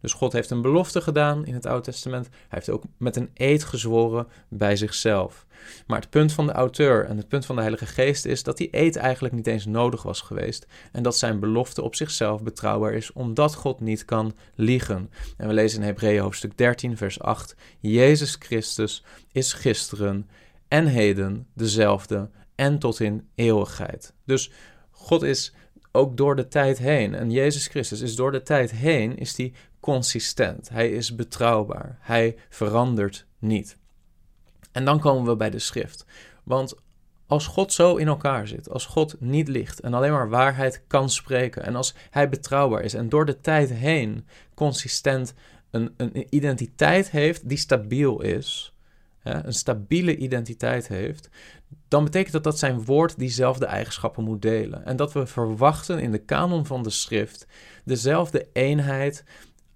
Dus 0.00 0.12
God 0.12 0.32
heeft 0.32 0.50
een 0.50 0.62
belofte 0.62 1.00
gedaan 1.00 1.46
in 1.46 1.54
het 1.54 1.66
Oude 1.66 1.84
Testament. 1.84 2.28
Hij 2.30 2.46
heeft 2.48 2.70
ook 2.70 2.82
met 2.96 3.16
een 3.16 3.30
eed 3.34 3.64
gezworen 3.64 4.26
bij 4.48 4.76
zichzelf. 4.76 5.46
Maar 5.86 6.00
het 6.00 6.10
punt 6.10 6.32
van 6.32 6.46
de 6.46 6.52
auteur 6.52 7.04
en 7.04 7.16
het 7.16 7.28
punt 7.28 7.46
van 7.46 7.54
de 7.54 7.60
Heilige 7.60 7.86
Geest 7.86 8.24
is 8.24 8.42
dat 8.42 8.56
die 8.56 8.68
eed 8.70 8.96
eigenlijk 8.96 9.34
niet 9.34 9.46
eens 9.46 9.66
nodig 9.66 10.02
was 10.02 10.20
geweest. 10.20 10.66
En 10.92 11.02
dat 11.02 11.16
zijn 11.16 11.40
belofte 11.40 11.82
op 11.82 11.94
zichzelf 11.94 12.42
betrouwbaar 12.42 12.92
is, 12.92 13.12
omdat 13.12 13.54
God 13.54 13.80
niet 13.80 14.04
kan 14.04 14.34
liegen. 14.54 15.10
En 15.36 15.48
we 15.48 15.54
lezen 15.54 15.80
in 15.80 15.86
Hebreeën 15.86 16.22
hoofdstuk 16.22 16.58
13, 16.58 16.96
vers 16.96 17.20
8: 17.20 17.56
Jezus 17.78 18.36
Christus 18.38 19.04
is 19.32 19.52
gisteren 19.52 20.28
en 20.68 20.86
heden 20.86 21.46
dezelfde 21.54 22.30
en 22.54 22.78
tot 22.78 23.00
in 23.00 23.28
eeuwigheid. 23.34 24.14
Dus 24.24 24.50
God 24.90 25.22
is 25.22 25.52
ook 25.92 26.16
door 26.16 26.36
de 26.36 26.48
tijd 26.48 26.78
heen. 26.78 27.14
En 27.14 27.30
Jezus 27.30 27.66
Christus 27.66 28.00
is 28.00 28.16
door 28.16 28.32
de 28.32 28.42
tijd 28.42 28.70
heen 28.70 29.16
is 29.16 29.34
die 29.34 29.54
consistent. 29.80 30.68
Hij 30.68 30.90
is 30.90 31.14
betrouwbaar. 31.14 31.98
Hij 32.00 32.36
verandert 32.48 33.26
niet. 33.38 33.76
En 34.72 34.84
dan 34.84 35.00
komen 35.00 35.30
we 35.30 35.36
bij 35.36 35.50
de 35.50 35.58
schrift. 35.58 36.06
Want 36.44 36.74
als 37.26 37.46
God 37.46 37.72
zo 37.72 37.96
in 37.96 38.08
elkaar 38.08 38.48
zit, 38.48 38.70
als 38.70 38.86
God 38.86 39.16
niet 39.20 39.48
ligt 39.48 39.80
en 39.80 39.94
alleen 39.94 40.12
maar 40.12 40.28
waarheid 40.28 40.82
kan 40.86 41.10
spreken, 41.10 41.64
en 41.64 41.76
als 41.76 41.94
Hij 42.10 42.28
betrouwbaar 42.28 42.82
is 42.82 42.94
en 42.94 43.08
door 43.08 43.26
de 43.26 43.40
tijd 43.40 43.70
heen 43.70 44.26
consistent 44.54 45.34
een, 45.70 45.94
een 45.96 46.26
identiteit 46.30 47.10
heeft 47.10 47.48
die 47.48 47.58
stabiel 47.58 48.20
is, 48.20 48.74
hè, 49.18 49.44
een 49.44 49.52
stabiele 49.52 50.16
identiteit 50.16 50.88
heeft, 50.88 51.30
dan 51.88 52.04
betekent 52.04 52.32
dat 52.32 52.44
dat 52.44 52.58
zijn 52.58 52.84
woord 52.84 53.18
diezelfde 53.18 53.66
eigenschappen 53.66 54.24
moet 54.24 54.42
delen. 54.42 54.84
En 54.84 54.96
dat 54.96 55.12
we 55.12 55.26
verwachten 55.26 55.98
in 55.98 56.12
de 56.12 56.18
kanon 56.18 56.66
van 56.66 56.82
de 56.82 56.90
schrift 56.90 57.46
dezelfde 57.84 58.48
eenheid, 58.52 59.24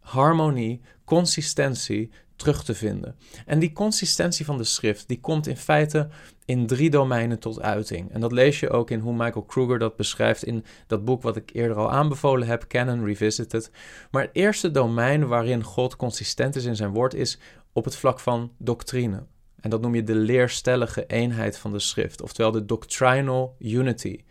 harmonie, 0.02 0.80
consistentie 1.04 2.10
terug 2.36 2.64
te 2.64 2.74
vinden. 2.74 3.16
En 3.46 3.58
die 3.58 3.72
consistentie 3.72 4.44
van 4.44 4.56
de 4.56 4.64
schrift, 4.64 5.08
die 5.08 5.20
komt 5.20 5.46
in 5.46 5.56
feite 5.56 6.08
in 6.44 6.66
drie 6.66 6.90
domeinen 6.90 7.38
tot 7.38 7.60
uiting. 7.60 8.12
En 8.12 8.20
dat 8.20 8.32
lees 8.32 8.60
je 8.60 8.70
ook 8.70 8.90
in 8.90 9.00
hoe 9.00 9.12
Michael 9.12 9.44
Kruger 9.44 9.78
dat 9.78 9.96
beschrijft 9.96 10.44
in 10.44 10.64
dat 10.86 11.04
boek 11.04 11.22
wat 11.22 11.36
ik 11.36 11.50
eerder 11.52 11.76
al 11.76 11.90
aanbevolen 11.90 12.48
heb, 12.48 12.64
Canon 12.68 13.04
Revisited. 13.04 13.70
Maar 14.10 14.22
het 14.22 14.30
eerste 14.32 14.70
domein 14.70 15.26
waarin 15.26 15.62
God 15.62 15.96
consistent 15.96 16.56
is 16.56 16.64
in 16.64 16.76
zijn 16.76 16.92
woord 16.92 17.14
is 17.14 17.38
op 17.72 17.84
het 17.84 17.96
vlak 17.96 18.20
van 18.20 18.52
doctrine. 18.58 19.22
En 19.60 19.70
dat 19.70 19.80
noem 19.80 19.94
je 19.94 20.02
de 20.02 20.14
leerstellige 20.14 21.06
eenheid 21.06 21.58
van 21.58 21.72
de 21.72 21.78
schrift, 21.78 22.22
oftewel 22.22 22.50
de 22.50 22.64
doctrinal 22.64 23.56
unity. 23.58 24.24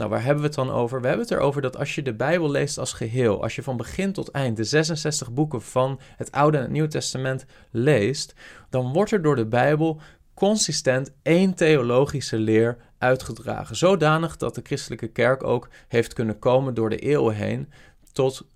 Nou, 0.00 0.12
waar 0.12 0.22
hebben 0.22 0.40
we 0.40 0.46
het 0.46 0.56
dan 0.56 0.70
over? 0.70 1.00
We 1.00 1.06
hebben 1.06 1.26
het 1.26 1.34
erover 1.34 1.62
dat 1.62 1.76
als 1.76 1.94
je 1.94 2.02
de 2.02 2.14
Bijbel 2.14 2.50
leest 2.50 2.78
als 2.78 2.92
geheel, 2.92 3.42
als 3.42 3.54
je 3.54 3.62
van 3.62 3.76
begin 3.76 4.12
tot 4.12 4.30
eind 4.30 4.56
de 4.56 4.64
66 4.64 5.32
boeken 5.32 5.62
van 5.62 6.00
het 6.16 6.32
Oude 6.32 6.56
en 6.56 6.62
het 6.62 6.72
Nieuwe 6.72 6.88
Testament 6.88 7.44
leest, 7.70 8.34
dan 8.70 8.92
wordt 8.92 9.10
er 9.10 9.22
door 9.22 9.36
de 9.36 9.46
Bijbel 9.46 10.00
consistent 10.34 11.12
één 11.22 11.54
theologische 11.54 12.38
leer 12.38 12.76
uitgedragen. 12.98 13.76
Zodanig 13.76 14.36
dat 14.36 14.54
de 14.54 14.60
christelijke 14.64 15.08
kerk 15.08 15.44
ook 15.44 15.68
heeft 15.88 16.12
kunnen 16.12 16.38
komen 16.38 16.74
door 16.74 16.90
de 16.90 16.98
eeuwen 16.98 17.34
heen 17.34 17.72
tot 18.12 18.46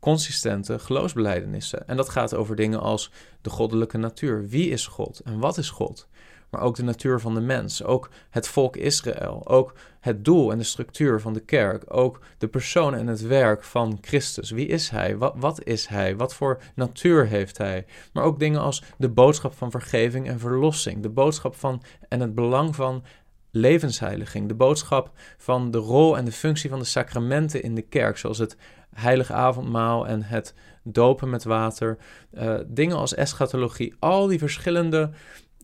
consistente 0.00 0.78
geloofsbelijdenissen. 0.78 1.88
En 1.88 1.96
dat 1.96 2.08
gaat 2.08 2.34
over 2.34 2.56
dingen 2.56 2.80
als 2.80 3.10
de 3.40 3.50
goddelijke 3.50 3.98
natuur. 3.98 4.48
Wie 4.48 4.70
is 4.70 4.86
God 4.86 5.20
en 5.20 5.38
wat 5.38 5.58
is 5.58 5.70
God? 5.70 6.08
Maar 6.50 6.60
ook 6.60 6.76
de 6.76 6.82
natuur 6.82 7.20
van 7.20 7.34
de 7.34 7.40
mens, 7.40 7.84
ook 7.84 8.10
het 8.30 8.48
volk 8.48 8.76
Israël, 8.76 9.48
ook 9.48 9.74
het 10.00 10.24
doel 10.24 10.52
en 10.52 10.58
de 10.58 10.64
structuur 10.64 11.20
van 11.20 11.32
de 11.32 11.40
kerk, 11.40 11.84
ook 11.86 12.20
de 12.38 12.48
persoon 12.48 12.94
en 12.94 13.06
het 13.06 13.20
werk 13.20 13.64
van 13.64 13.98
Christus. 14.00 14.50
Wie 14.50 14.66
is 14.66 14.88
hij? 14.88 15.16
Wat, 15.16 15.34
wat 15.36 15.64
is 15.64 15.86
hij? 15.86 16.16
Wat 16.16 16.34
voor 16.34 16.60
natuur 16.74 17.26
heeft 17.26 17.58
hij? 17.58 17.86
Maar 18.12 18.24
ook 18.24 18.38
dingen 18.38 18.60
als 18.60 18.82
de 18.98 19.08
boodschap 19.08 19.54
van 19.54 19.70
vergeving 19.70 20.28
en 20.28 20.38
verlossing, 20.38 21.02
de 21.02 21.08
boodschap 21.08 21.54
van 21.54 21.82
en 22.08 22.20
het 22.20 22.34
belang 22.34 22.74
van 22.76 23.04
levensheiliging, 23.50 24.48
de 24.48 24.54
boodschap 24.54 25.10
van 25.38 25.70
de 25.70 25.78
rol 25.78 26.16
en 26.16 26.24
de 26.24 26.32
functie 26.32 26.70
van 26.70 26.78
de 26.78 26.84
sacramenten 26.84 27.62
in 27.62 27.74
de 27.74 27.82
kerk, 27.82 28.18
zoals 28.18 28.38
het 28.38 28.56
heilige 28.94 29.32
avondmaal 29.32 30.06
en 30.06 30.22
het 30.22 30.54
dopen 30.82 31.30
met 31.30 31.44
water, 31.44 31.98
uh, 32.32 32.58
dingen 32.66 32.96
als 32.96 33.14
eschatologie, 33.14 33.94
al 33.98 34.26
die 34.26 34.38
verschillende 34.38 35.10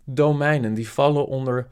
domeinen 0.07 0.75
die 0.75 0.89
vallen 0.89 1.27
onder 1.27 1.67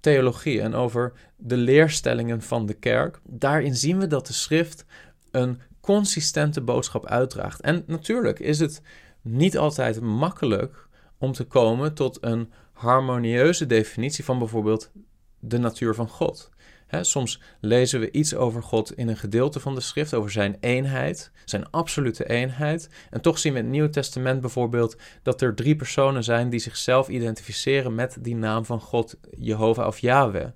theologie 0.00 0.60
en 0.60 0.74
over 0.74 1.12
de 1.36 1.56
leerstellingen 1.56 2.42
van 2.42 2.66
de 2.66 2.74
kerk. 2.74 3.20
Daarin 3.24 3.76
zien 3.76 3.98
we 3.98 4.06
dat 4.06 4.26
de 4.26 4.32
schrift 4.32 4.84
een 5.30 5.60
consistente 5.80 6.60
boodschap 6.60 7.06
uitdraagt. 7.06 7.60
En 7.60 7.82
natuurlijk 7.86 8.38
is 8.38 8.58
het 8.58 8.82
niet 9.22 9.58
altijd 9.58 10.00
makkelijk 10.00 10.88
om 11.18 11.32
te 11.32 11.44
komen 11.44 11.94
tot 11.94 12.18
een 12.20 12.52
harmonieuze 12.72 13.66
definitie 13.66 14.24
van 14.24 14.38
bijvoorbeeld 14.38 14.90
de 15.38 15.58
natuur 15.58 15.94
van 15.94 16.08
God 16.08 16.50
soms 16.90 17.40
lezen 17.60 18.00
we 18.00 18.10
iets 18.10 18.34
over 18.34 18.62
God 18.62 18.92
in 18.96 19.08
een 19.08 19.16
gedeelte 19.16 19.60
van 19.60 19.74
de 19.74 19.80
schrift, 19.80 20.14
over 20.14 20.30
zijn 20.30 20.56
eenheid, 20.60 21.30
zijn 21.44 21.70
absolute 21.70 22.28
eenheid. 22.28 22.90
En 23.10 23.20
toch 23.20 23.38
zien 23.38 23.52
we 23.52 23.58
in 23.58 23.64
het 23.64 23.72
Nieuwe 23.72 23.90
Testament 23.90 24.40
bijvoorbeeld 24.40 24.96
dat 25.22 25.40
er 25.40 25.54
drie 25.54 25.76
personen 25.76 26.24
zijn 26.24 26.50
die 26.50 26.60
zichzelf 26.60 27.08
identificeren 27.08 27.94
met 27.94 28.16
die 28.20 28.36
naam 28.36 28.64
van 28.64 28.80
God, 28.80 29.16
Jehovah 29.38 29.86
of 29.86 29.98
Yahweh. 29.98 30.48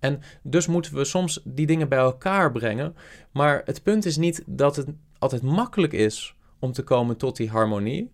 En 0.00 0.20
dus 0.42 0.66
moeten 0.66 0.94
we 0.94 1.04
soms 1.04 1.40
die 1.44 1.66
dingen 1.66 1.88
bij 1.88 1.98
elkaar 1.98 2.52
brengen. 2.52 2.96
Maar 3.32 3.62
het 3.64 3.82
punt 3.82 4.04
is 4.04 4.16
niet 4.16 4.42
dat 4.46 4.76
het 4.76 4.88
altijd 5.18 5.42
makkelijk 5.42 5.92
is 5.92 6.34
om 6.58 6.72
te 6.72 6.82
komen 6.82 7.16
tot 7.16 7.36
die 7.36 7.50
harmonie. 7.50 8.10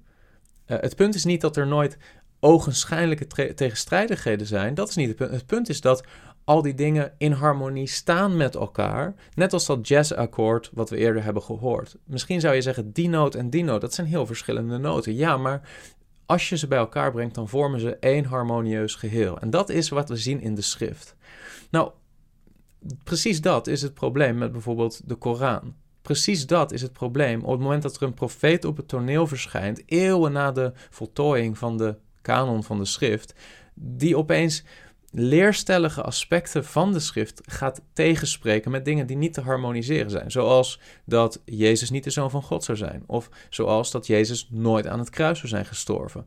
Uh, 0.67 0.76
het 0.81 0.97
punt 0.97 1.14
is 1.14 1.25
niet 1.25 1.41
dat 1.41 1.57
er 1.57 1.67
nooit 1.67 1.99
ogenschijnlijke 2.41 3.55
tegenstrijdigheden 3.55 4.47
zijn. 4.47 4.75
Dat 4.75 4.88
is 4.88 4.97
niet 4.97 5.09
het 5.09 5.17
punt. 5.17 5.31
Het 5.31 5.47
punt 5.47 5.69
is 5.69 5.81
dat 5.81 6.05
al 6.44 6.62
die 6.62 6.75
dingen 6.75 7.12
in 7.18 7.32
harmonie 7.32 7.87
staan 7.87 8.37
met 8.37 8.54
elkaar. 8.54 9.14
Net 9.34 9.52
als 9.52 9.66
dat 9.66 9.88
jazzakkoord 9.88 10.70
wat 10.72 10.90
we 10.90 10.96
eerder 10.96 11.25
hebben 11.25 11.42
gehoord. 11.42 11.96
Misschien 12.04 12.40
zou 12.40 12.54
je 12.54 12.62
zeggen, 12.62 12.92
die 12.92 13.08
noot 13.08 13.34
en 13.34 13.50
die 13.50 13.64
noot, 13.64 13.80
dat 13.80 13.94
zijn 13.94 14.06
heel 14.06 14.26
verschillende 14.26 14.78
noten. 14.78 15.14
Ja, 15.14 15.37
maar 15.37 15.68
als 16.26 16.49
je 16.49 16.56
ze 16.56 16.66
bij 16.66 16.78
elkaar 16.78 17.12
brengt, 17.12 17.34
dan 17.34 17.49
vormen 17.49 17.80
ze 17.80 17.96
één 17.96 18.25
harmonieus 18.25 18.94
geheel. 18.94 19.38
En 19.38 19.50
dat 19.50 19.68
is 19.68 19.88
wat 19.88 20.08
we 20.08 20.16
zien 20.16 20.40
in 20.40 20.54
de 20.54 20.62
schrift. 20.62 21.16
Nou, 21.70 21.90
precies 23.04 23.40
dat 23.40 23.66
is 23.66 23.82
het 23.82 23.94
probleem 23.94 24.38
met 24.38 24.52
bijvoorbeeld 24.52 25.08
de 25.08 25.14
Koran. 25.14 25.75
Precies 26.02 26.46
dat 26.46 26.72
is 26.72 26.82
het 26.82 26.92
probleem 26.92 27.42
op 27.42 27.50
het 27.50 27.61
moment 27.61 27.82
dat 27.82 27.96
er 27.96 28.02
een 28.02 28.14
profeet 28.14 28.64
op 28.64 28.76
het 28.76 28.88
toneel 28.88 29.26
verschijnt, 29.26 29.82
eeuwen 29.87 30.32
na 30.32 30.52
de 30.52 30.72
voltooiing 30.90 31.58
van 31.58 31.78
de 31.78 31.96
kanon 32.20 32.64
van 32.64 32.78
de 32.78 32.84
schrift, 32.84 33.34
die 33.75 34.16
opeens 34.16 34.64
leerstellige 35.12 36.02
aspecten 36.02 36.64
van 36.64 36.92
de 36.92 37.00
schrift 37.00 37.40
gaat 37.45 37.81
tegenspreken 37.92 38.71
met 38.71 38.85
dingen 38.85 39.07
die 39.07 39.16
niet 39.16 39.35
te 39.35 39.40
harmoniseren 39.40 40.11
zijn. 40.11 40.31
Zoals 40.31 40.81
dat 41.04 41.40
Jezus 41.45 41.90
niet 41.90 42.04
de 42.04 42.11
zoon 42.11 42.31
van 42.31 42.42
God 42.42 42.64
zou 42.64 42.78
zijn. 42.78 43.02
Of 43.07 43.28
zoals 43.50 43.90
dat 43.90 44.07
Jezus 44.07 44.49
nooit 44.50 44.87
aan 44.87 44.99
het 44.99 45.11
kruis 45.11 45.38
zou 45.38 45.49
zijn 45.49 45.66
gestorven. 45.66 46.26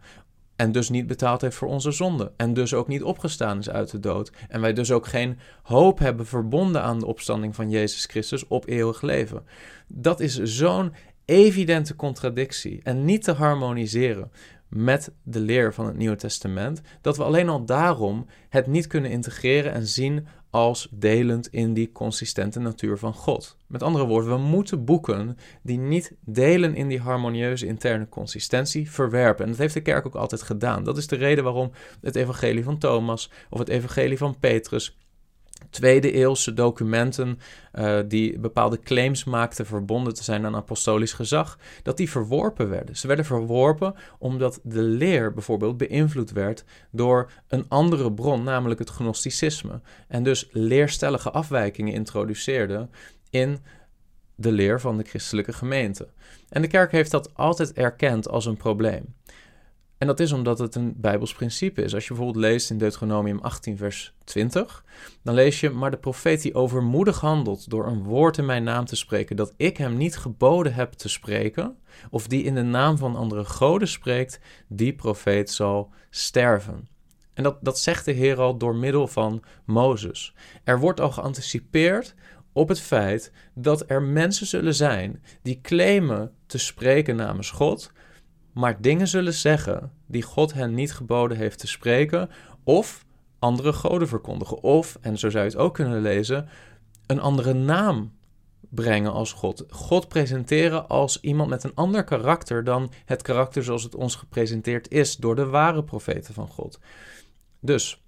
En 0.55 0.71
dus 0.71 0.89
niet 0.89 1.07
betaald 1.07 1.41
heeft 1.41 1.55
voor 1.55 1.67
onze 1.67 1.91
zonde. 1.91 2.31
En 2.37 2.53
dus 2.53 2.73
ook 2.73 2.87
niet 2.87 3.03
opgestaan 3.03 3.59
is 3.59 3.69
uit 3.69 3.91
de 3.91 3.99
dood. 3.99 4.31
En 4.49 4.61
wij 4.61 4.73
dus 4.73 4.91
ook 4.91 5.07
geen 5.07 5.39
hoop 5.63 5.99
hebben 5.99 6.25
verbonden 6.25 6.81
aan 6.81 6.99
de 6.99 7.05
opstanding 7.05 7.55
van 7.55 7.69
Jezus 7.69 8.05
Christus 8.05 8.47
op 8.47 8.67
eeuwig 8.67 9.01
leven. 9.01 9.43
Dat 9.87 10.19
is 10.19 10.41
zo'n 10.41 10.93
evidente 11.25 11.95
contradictie 11.95 12.79
en 12.83 13.05
niet 13.05 13.23
te 13.23 13.31
harmoniseren 13.31 14.31
met 14.69 15.11
de 15.23 15.39
leer 15.39 15.73
van 15.73 15.85
het 15.85 15.97
Nieuwe 15.97 16.15
Testament, 16.15 16.81
dat 17.01 17.17
we 17.17 17.23
alleen 17.23 17.49
al 17.49 17.65
daarom 17.65 18.25
het 18.49 18.67
niet 18.67 18.87
kunnen 18.87 19.11
integreren 19.11 19.73
en 19.73 19.87
zien 19.87 20.27
als 20.49 20.87
delend 20.91 21.47
in 21.47 21.73
die 21.73 21.91
consistente 21.91 22.59
natuur 22.59 22.97
van 22.97 23.13
God. 23.13 23.57
Met 23.67 23.83
andere 23.83 24.05
woorden, 24.05 24.29
we 24.29 24.37
moeten 24.37 24.85
boeken 24.85 25.37
die 25.61 25.77
niet 25.77 26.15
delen 26.19 26.75
in 26.75 26.87
die 26.87 26.99
harmonieuze 26.99 27.65
interne 27.65 28.09
consistentie 28.09 28.91
verwerpen. 28.91 29.43
En 29.43 29.51
dat 29.51 29.59
heeft 29.59 29.73
de 29.73 29.81
kerk 29.81 30.05
ook 30.05 30.15
altijd 30.15 30.41
gedaan. 30.41 30.83
Dat 30.83 30.97
is 30.97 31.07
de 31.07 31.15
reden 31.15 31.43
waarom 31.43 31.71
het 32.01 32.15
evangelie 32.15 32.63
van 32.63 32.77
Thomas 32.77 33.31
of 33.49 33.59
het 33.59 33.69
evangelie 33.69 34.17
van 34.17 34.39
Petrus 34.39 34.97
tweede 35.69 36.11
eeuwse 36.11 36.53
documenten 36.53 37.39
uh, 37.73 37.99
die 38.07 38.39
bepaalde 38.39 38.79
claims 38.79 39.23
maakten 39.23 39.65
verbonden 39.65 40.13
te 40.13 40.23
zijn 40.23 40.45
aan 40.45 40.55
apostolisch 40.55 41.13
gezag, 41.13 41.59
dat 41.83 41.97
die 41.97 42.09
verworpen 42.09 42.69
werden. 42.69 42.95
Ze 42.97 43.07
werden 43.07 43.25
verworpen 43.25 43.95
omdat 44.19 44.59
de 44.63 44.81
leer 44.81 45.33
bijvoorbeeld 45.33 45.77
beïnvloed 45.77 46.31
werd 46.31 46.63
door 46.91 47.31
een 47.47 47.65
andere 47.67 48.13
bron, 48.13 48.43
namelijk 48.43 48.79
het 48.79 48.89
gnosticisme. 48.89 49.81
En 50.07 50.23
dus 50.23 50.49
leerstellige 50.51 51.31
afwijkingen 51.31 51.93
introduceerde 51.93 52.89
in 53.29 53.59
de 54.35 54.51
leer 54.51 54.81
van 54.81 54.97
de 54.97 55.03
christelijke 55.03 55.53
gemeente. 55.53 56.07
En 56.49 56.61
de 56.61 56.67
kerk 56.67 56.91
heeft 56.91 57.11
dat 57.11 57.33
altijd 57.33 57.73
erkend 57.73 58.29
als 58.29 58.45
een 58.45 58.57
probleem. 58.57 59.15
En 59.97 60.07
dat 60.07 60.19
is 60.19 60.31
omdat 60.31 60.59
het 60.59 60.75
een 60.75 60.93
Bijbels 60.97 61.33
principe 61.33 61.81
is. 61.81 61.93
Als 61.93 62.03
je 62.07 62.13
bijvoorbeeld 62.13 62.45
leest 62.45 62.69
in 62.69 62.77
Deuteronomium 62.77 63.39
18, 63.39 63.77
vers 63.77 64.13
20, 64.23 64.83
dan 65.23 65.33
lees 65.33 65.59
je: 65.59 65.69
Maar 65.69 65.91
de 65.91 65.97
profeet 65.97 66.41
die 66.41 66.55
overmoedig 66.55 67.19
handelt 67.19 67.69
door 67.69 67.87
een 67.87 68.03
woord 68.03 68.37
in 68.37 68.45
mijn 68.45 68.63
naam 68.63 68.85
te 68.85 68.95
spreken, 68.95 69.35
dat 69.35 69.53
ik 69.57 69.77
hem 69.77 69.97
niet 69.97 70.17
geboden 70.17 70.73
heb 70.73 70.91
te 70.91 71.09
spreken, 71.09 71.77
of 72.09 72.27
die 72.27 72.43
in 72.43 72.55
de 72.55 72.61
naam 72.61 72.97
van 72.97 73.15
andere 73.15 73.45
goden 73.45 73.87
spreekt, 73.87 74.39
die 74.67 74.93
profeet 74.93 75.51
zal 75.51 75.91
sterven. 76.09 76.87
En 77.33 77.43
dat, 77.43 77.57
dat 77.61 77.79
zegt 77.79 78.05
de 78.05 78.11
Heer 78.11 78.39
al 78.39 78.57
door 78.57 78.75
middel 78.75 79.07
van 79.07 79.43
Mozes. 79.65 80.33
Er 80.63 80.79
wordt 80.79 80.99
al 80.99 81.11
geanticipeerd 81.11 82.15
op 82.53 82.69
het 82.69 82.79
feit 82.79 83.31
dat 83.53 83.83
er 83.87 84.01
mensen 84.01 84.47
zullen 84.47 84.75
zijn 84.75 85.23
die 85.41 85.61
claimen 85.61 86.31
te 86.45 86.57
spreken 86.57 87.15
namens 87.15 87.51
God, 87.51 87.91
maar 88.55 88.81
dingen 88.81 89.07
zullen 89.07 89.33
zeggen 89.33 89.91
die 90.05 90.23
God 90.23 90.53
hen 90.53 90.73
niet 90.73 90.93
geboden 90.93 91.37
heeft 91.37 91.59
te 91.59 91.67
spreken, 91.67 92.29
of 92.63 93.05
andere 93.39 93.73
goden 93.73 94.07
verkondigen, 94.07 94.63
of, 94.63 94.97
en 95.01 95.17
zo 95.17 95.29
zou 95.29 95.43
je 95.43 95.49
het 95.49 95.59
ook 95.59 95.73
kunnen 95.73 96.01
lezen, 96.01 96.47
een 97.05 97.19
andere 97.19 97.53
naam 97.53 98.13
brengen 98.69 99.11
als 99.11 99.33
God. 99.33 99.63
God 99.69 100.07
presenteren 100.07 100.87
als 100.87 101.21
iemand 101.21 101.49
met 101.49 101.63
een 101.63 101.75
ander 101.75 102.03
karakter 102.03 102.63
dan 102.63 102.91
het 103.05 103.21
karakter 103.21 103.63
zoals 103.63 103.83
het 103.83 103.95
ons 103.95 104.15
gepresenteerd 104.15 104.91
is 104.91 105.15
door 105.15 105.35
de 105.35 105.45
ware 105.45 105.83
profeten 105.83 106.33
van 106.33 106.47
God. 106.47 106.79
Dus, 107.59 108.04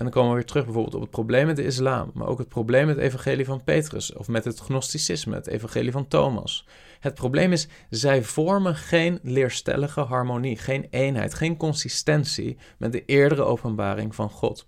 en 0.00 0.06
dan 0.06 0.14
komen 0.14 0.30
we 0.30 0.36
weer 0.36 0.46
terug 0.46 0.64
bijvoorbeeld 0.64 0.94
op 0.94 1.00
het 1.00 1.10
probleem 1.10 1.46
met 1.46 1.56
de 1.56 1.64
islam, 1.64 2.10
maar 2.14 2.26
ook 2.26 2.38
het 2.38 2.48
probleem 2.48 2.86
met 2.86 2.96
het 2.96 3.04
evangelie 3.04 3.44
van 3.44 3.64
Petrus 3.64 4.12
of 4.12 4.28
met 4.28 4.44
het 4.44 4.58
gnosticisme, 4.58 5.34
het 5.34 5.46
evangelie 5.46 5.92
van 5.92 6.08
Thomas. 6.08 6.66
Het 7.00 7.14
probleem 7.14 7.52
is, 7.52 7.68
zij 7.90 8.22
vormen 8.22 8.74
geen 8.74 9.18
leerstellige 9.22 10.00
harmonie, 10.00 10.56
geen 10.56 10.86
eenheid, 10.90 11.34
geen 11.34 11.56
consistentie 11.56 12.58
met 12.78 12.92
de 12.92 13.04
eerdere 13.04 13.42
openbaring 13.42 14.14
van 14.14 14.30
God. 14.30 14.66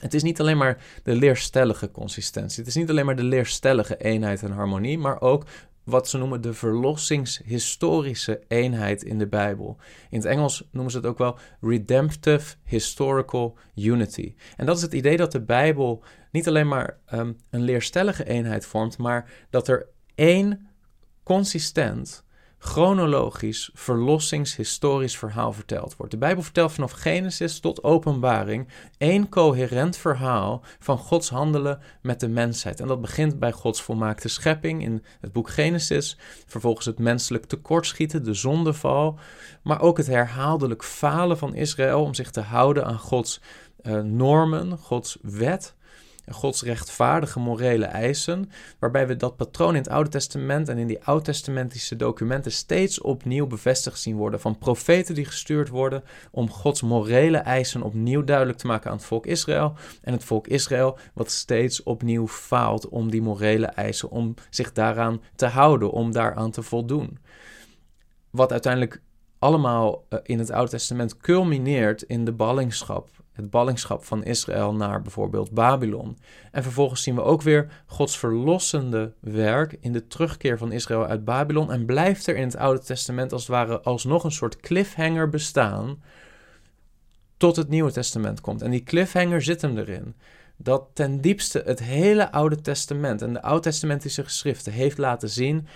Het 0.00 0.14
is 0.14 0.22
niet 0.22 0.40
alleen 0.40 0.58
maar 0.58 0.84
de 1.02 1.14
leerstellige 1.14 1.90
consistentie, 1.90 2.58
het 2.58 2.68
is 2.68 2.74
niet 2.74 2.90
alleen 2.90 3.06
maar 3.06 3.16
de 3.16 3.24
leerstellige 3.24 3.96
eenheid 3.96 4.42
en 4.42 4.52
harmonie, 4.52 4.98
maar 4.98 5.20
ook 5.20 5.44
wat 5.84 6.08
ze 6.08 6.18
noemen 6.18 6.40
de 6.40 6.54
verlossingshistorische 6.54 8.42
eenheid 8.48 9.02
in 9.02 9.18
de 9.18 9.26
Bijbel. 9.26 9.76
In 10.10 10.18
het 10.18 10.26
Engels 10.26 10.68
noemen 10.70 10.92
ze 10.92 10.98
het 10.98 11.06
ook 11.06 11.18
wel 11.18 11.38
redemptive 11.60 12.56
historical 12.64 13.58
unity. 13.74 14.34
En 14.56 14.66
dat 14.66 14.76
is 14.76 14.82
het 14.82 14.92
idee 14.92 15.16
dat 15.16 15.32
de 15.32 15.42
Bijbel 15.42 16.04
niet 16.30 16.48
alleen 16.48 16.68
maar 16.68 16.98
um, 17.12 17.36
een 17.50 17.62
leerstellige 17.62 18.24
eenheid 18.24 18.66
vormt, 18.66 18.98
maar 18.98 19.30
dat 19.50 19.68
er 19.68 19.88
één 20.14 20.68
consistent 21.22 22.24
chronologisch, 22.64 23.70
verlossingshistorisch 23.74 25.18
verhaal 25.18 25.52
verteld 25.52 25.96
wordt. 25.96 26.12
De 26.12 26.18
Bijbel 26.18 26.42
vertelt 26.42 26.72
vanaf 26.72 26.92
Genesis 26.92 27.60
tot 27.60 27.82
Openbaring 27.82 28.68
één 28.98 29.28
coherent 29.28 29.96
verhaal 29.96 30.62
van 30.78 30.98
Gods 30.98 31.30
handelen 31.30 31.80
met 32.02 32.20
de 32.20 32.28
mensheid. 32.28 32.80
En 32.80 32.86
dat 32.86 33.00
begint 33.00 33.38
bij 33.38 33.52
Gods 33.52 33.82
volmaakte 33.82 34.28
schepping 34.28 34.82
in 34.82 35.04
het 35.20 35.32
boek 35.32 35.50
Genesis, 35.50 36.18
vervolgens 36.46 36.86
het 36.86 36.98
menselijk 36.98 37.44
tekortschieten, 37.44 38.24
de 38.24 38.34
zondeval, 38.34 39.18
maar 39.62 39.80
ook 39.80 39.96
het 39.96 40.06
herhaaldelijk 40.06 40.84
falen 40.84 41.38
van 41.38 41.54
Israël 41.54 42.02
om 42.02 42.14
zich 42.14 42.30
te 42.30 42.40
houden 42.40 42.84
aan 42.84 42.98
Gods 42.98 43.40
uh, 43.82 44.00
normen, 44.00 44.78
Gods 44.78 45.18
wet. 45.22 45.74
Gods 46.30 46.62
rechtvaardige 46.62 47.38
morele 47.38 47.84
eisen, 47.84 48.50
waarbij 48.78 49.06
we 49.06 49.16
dat 49.16 49.36
patroon 49.36 49.74
in 49.74 49.82
het 49.82 49.88
Oude 49.88 50.10
Testament 50.10 50.68
en 50.68 50.78
in 50.78 50.86
die 50.86 51.04
oud-testamentische 51.04 51.96
documenten 51.96 52.52
steeds 52.52 53.00
opnieuw 53.00 53.46
bevestigd 53.46 54.00
zien 54.00 54.16
worden 54.16 54.40
van 54.40 54.58
profeten 54.58 55.14
die 55.14 55.24
gestuurd 55.24 55.68
worden 55.68 56.04
om 56.30 56.50
Gods 56.50 56.82
morele 56.82 57.36
eisen 57.36 57.82
opnieuw 57.82 58.24
duidelijk 58.24 58.58
te 58.58 58.66
maken 58.66 58.90
aan 58.90 58.96
het 58.96 59.06
volk 59.06 59.26
Israël 59.26 59.74
en 60.02 60.12
het 60.12 60.24
volk 60.24 60.46
Israël 60.46 60.98
wat 61.14 61.30
steeds 61.30 61.82
opnieuw 61.82 62.28
faalt 62.28 62.88
om 62.88 63.10
die 63.10 63.22
morele 63.22 63.66
eisen, 63.66 64.10
om 64.10 64.34
zich 64.50 64.72
daaraan 64.72 65.22
te 65.36 65.46
houden, 65.46 65.90
om 65.90 66.12
daaraan 66.12 66.50
te 66.50 66.62
voldoen. 66.62 67.18
Wat 68.30 68.52
uiteindelijk 68.52 69.02
allemaal 69.38 70.04
eh, 70.08 70.18
in 70.22 70.38
het 70.38 70.50
Oude 70.50 70.70
Testament 70.70 71.16
culmineert 71.16 72.02
in 72.02 72.24
de 72.24 72.32
ballingschap 72.32 73.08
het 73.32 73.50
ballingschap 73.50 74.04
van 74.04 74.24
Israël 74.24 74.74
naar 74.74 75.02
bijvoorbeeld 75.02 75.50
Babylon. 75.50 76.18
En 76.50 76.62
vervolgens 76.62 77.02
zien 77.02 77.14
we 77.14 77.22
ook 77.22 77.42
weer 77.42 77.82
Gods 77.86 78.18
verlossende 78.18 79.12
werk 79.20 79.76
in 79.80 79.92
de 79.92 80.06
terugkeer 80.06 80.58
van 80.58 80.72
Israël 80.72 81.06
uit 81.06 81.24
Babylon. 81.24 81.72
En 81.72 81.84
blijft 81.86 82.26
er 82.26 82.36
in 82.36 82.42
het 82.42 82.56
Oude 82.56 82.80
Testament 82.80 83.32
als 83.32 83.42
het 83.42 83.50
ware 83.50 83.80
alsnog 83.80 84.24
een 84.24 84.32
soort 84.32 84.56
cliffhanger 84.56 85.28
bestaan. 85.28 86.02
Tot 87.36 87.56
het 87.56 87.68
Nieuwe 87.68 87.92
Testament 87.92 88.40
komt. 88.40 88.62
En 88.62 88.70
die 88.70 88.82
cliffhanger 88.82 89.42
zit 89.42 89.62
hem 89.62 89.78
erin. 89.78 90.14
Dat 90.56 90.88
ten 90.92 91.20
diepste 91.20 91.62
het 91.64 91.82
hele 91.82 92.32
Oude 92.32 92.60
Testament 92.60 93.22
en 93.22 93.32
de 93.32 93.42
Oud-testamentische 93.42 94.24
geschriften 94.24 94.72
heeft 94.72 94.98
laten 94.98 95.28
zien 95.28 95.66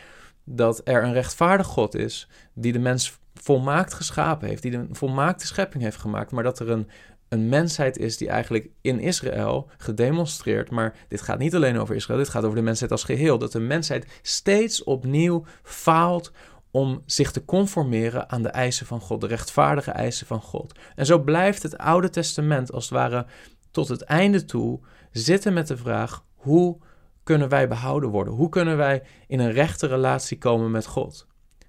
dat 0.44 0.80
er 0.84 1.04
een 1.04 1.12
rechtvaardig 1.12 1.66
God 1.66 1.94
is 1.94 2.28
die 2.52 2.72
de 2.72 2.78
mens 2.78 3.18
volmaakt 3.34 3.94
geschapen 3.94 4.48
heeft, 4.48 4.62
die 4.62 4.70
de 4.70 4.86
volmaakte 4.90 5.46
schepping 5.46 5.82
heeft 5.82 5.96
gemaakt, 5.96 6.30
maar 6.30 6.42
dat 6.42 6.58
er 6.58 6.70
een, 6.70 6.88
een 7.28 7.48
mensheid 7.48 7.98
is 7.98 8.16
die 8.16 8.28
eigenlijk 8.28 8.68
in 8.80 9.00
Israël 9.00 9.70
gedemonstreerd, 9.76 10.70
maar 10.70 10.96
dit 11.08 11.20
gaat 11.20 11.38
niet 11.38 11.54
alleen 11.54 11.78
over 11.78 11.94
Israël, 11.94 12.18
dit 12.18 12.28
gaat 12.28 12.44
over 12.44 12.56
de 12.56 12.62
mensheid 12.62 12.90
als 12.90 13.04
geheel, 13.04 13.38
dat 13.38 13.52
de 13.52 13.60
mensheid 13.60 14.20
steeds 14.22 14.84
opnieuw 14.84 15.44
faalt 15.62 16.32
om 16.70 17.02
zich 17.06 17.32
te 17.32 17.44
conformeren 17.44 18.30
aan 18.30 18.42
de 18.42 18.48
eisen 18.48 18.86
van 18.86 19.00
God, 19.00 19.20
de 19.20 19.26
rechtvaardige 19.26 19.90
eisen 19.90 20.26
van 20.26 20.40
God. 20.40 20.78
En 20.94 21.06
zo 21.06 21.18
blijft 21.18 21.62
het 21.62 21.78
Oude 21.78 22.10
Testament 22.10 22.72
als 22.72 22.84
het 22.84 22.92
ware 22.92 23.26
tot 23.70 23.88
het 23.88 24.02
einde 24.02 24.44
toe 24.44 24.80
zitten 25.10 25.52
met 25.52 25.66
de 25.66 25.76
vraag: 25.76 26.24
hoe 26.34 26.78
kunnen 27.22 27.48
wij 27.48 27.68
behouden 27.68 28.10
worden? 28.10 28.34
Hoe 28.34 28.48
kunnen 28.48 28.76
wij 28.76 29.02
in 29.26 29.40
een 29.40 29.52
rechte 29.52 29.86
relatie 29.86 30.38
komen 30.38 30.70
met 30.70 30.86
God? 30.86 31.26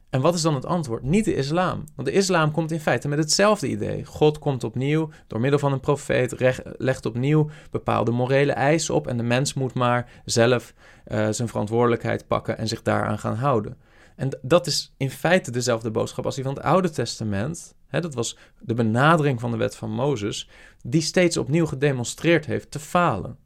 En 0.10 0.22
wat 0.22 0.34
is 0.34 0.42
dan 0.42 0.56
het 0.56 0.66
antwoord? 0.66 1.04
Niet 1.04 1.26
de 1.26 1.36
islam. 1.36 1.84
Want 1.96 2.08
de 2.08 2.14
islam 2.14 2.52
komt 2.52 2.72
in 2.72 2.80
feite 2.80 3.08
met 3.08 3.20
hetzelfde 3.20 3.68
idee. 3.68 4.06
God 4.06 4.40
komt 4.40 4.64
opnieuw 4.64 5.10
door 5.28 5.40
middel 5.40 5.60
van 5.60 5.72
een 5.72 5.80
profeet, 5.80 6.62
legt 6.78 7.06
opnieuw 7.06 7.50
bepaalde 7.72 8.12
morele 8.12 8.52
eisen 8.52 8.96
op. 8.96 9.08
En 9.08 9.18
de 9.18 9.24
mens 9.24 9.54
moet 9.54 9.74
maar 9.74 10.22
zelf 10.26 10.74
uh, 11.08 11.28
zijn 11.30 11.48
verantwoordelijkheid 11.48 12.28
pakken 12.28 12.58
en 12.58 12.68
zich 12.68 12.82
daaraan 12.82 13.20
gaan 13.20 13.36
houden. 13.36 13.78
En 14.16 14.40
dat 14.42 14.68
is 14.68 14.94
in 14.98 15.10
feite 15.10 15.52
dezelfde 15.52 15.92
boodschap 15.92 16.26
als 16.26 16.36
die 16.36 16.44
van 16.44 16.54
het 16.54 16.64
Oude 16.64 16.90
Testament. 16.90 17.76
dat 17.90 18.14
was 18.14 18.38
de 18.60 18.74
benadering 18.74 19.40
van 19.40 19.52
de 19.52 19.58
wet 19.58 19.76
van 19.76 19.92
Mozes, 19.92 20.50
die 20.84 21.02
steeds 21.02 21.38
opnieuw 21.38 21.66
gedemonstreerd 21.66 22.46
heeft 22.46 22.72
te 22.72 22.80
falen. 22.80 23.38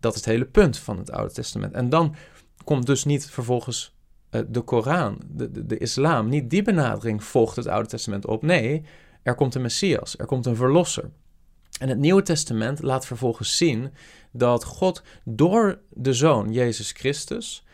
Dat 0.00 0.12
is 0.14 0.20
het 0.20 0.28
hele 0.28 0.44
punt 0.44 0.78
van 0.78 0.98
het 0.98 1.10
Oude 1.10 1.32
Testament. 1.32 1.74
En 1.74 1.88
dan 1.88 2.14
komt 2.64 2.86
dus 2.86 3.04
niet 3.04 3.30
vervolgens 3.30 3.86
eh, 3.86 3.93
de 4.48 4.60
Koran, 4.60 5.20
de, 5.26 5.50
de, 5.50 5.66
de, 5.66 5.78
islam, 5.78 6.28
niet 6.28 6.50
die 6.50 6.62
benadering 6.62 7.24
volgt 7.24 7.56
het 7.56 7.66
Oude 7.66 7.88
Testament 7.88 8.26
op. 8.26 8.42
Nee, 8.42 8.84
er 9.22 9.34
komt 9.34 9.54
een 9.54 9.62
Messias, 9.62 10.18
er 10.18 10.26
komt 10.26 10.46
een 10.46 10.56
verlosser. 10.56 11.10
En 11.80 11.88
het 11.88 11.98
Nieuwe 11.98 12.22
Testament 12.22 12.82
laat 12.82 13.06
vervolgens 13.06 13.56
zien 13.56 13.92
dat 14.32 14.64
God 14.64 15.02
door 15.24 15.78
de 15.90 16.12
Zoon, 16.12 16.52
Jezus 16.52 16.92
Christus, 16.92 17.66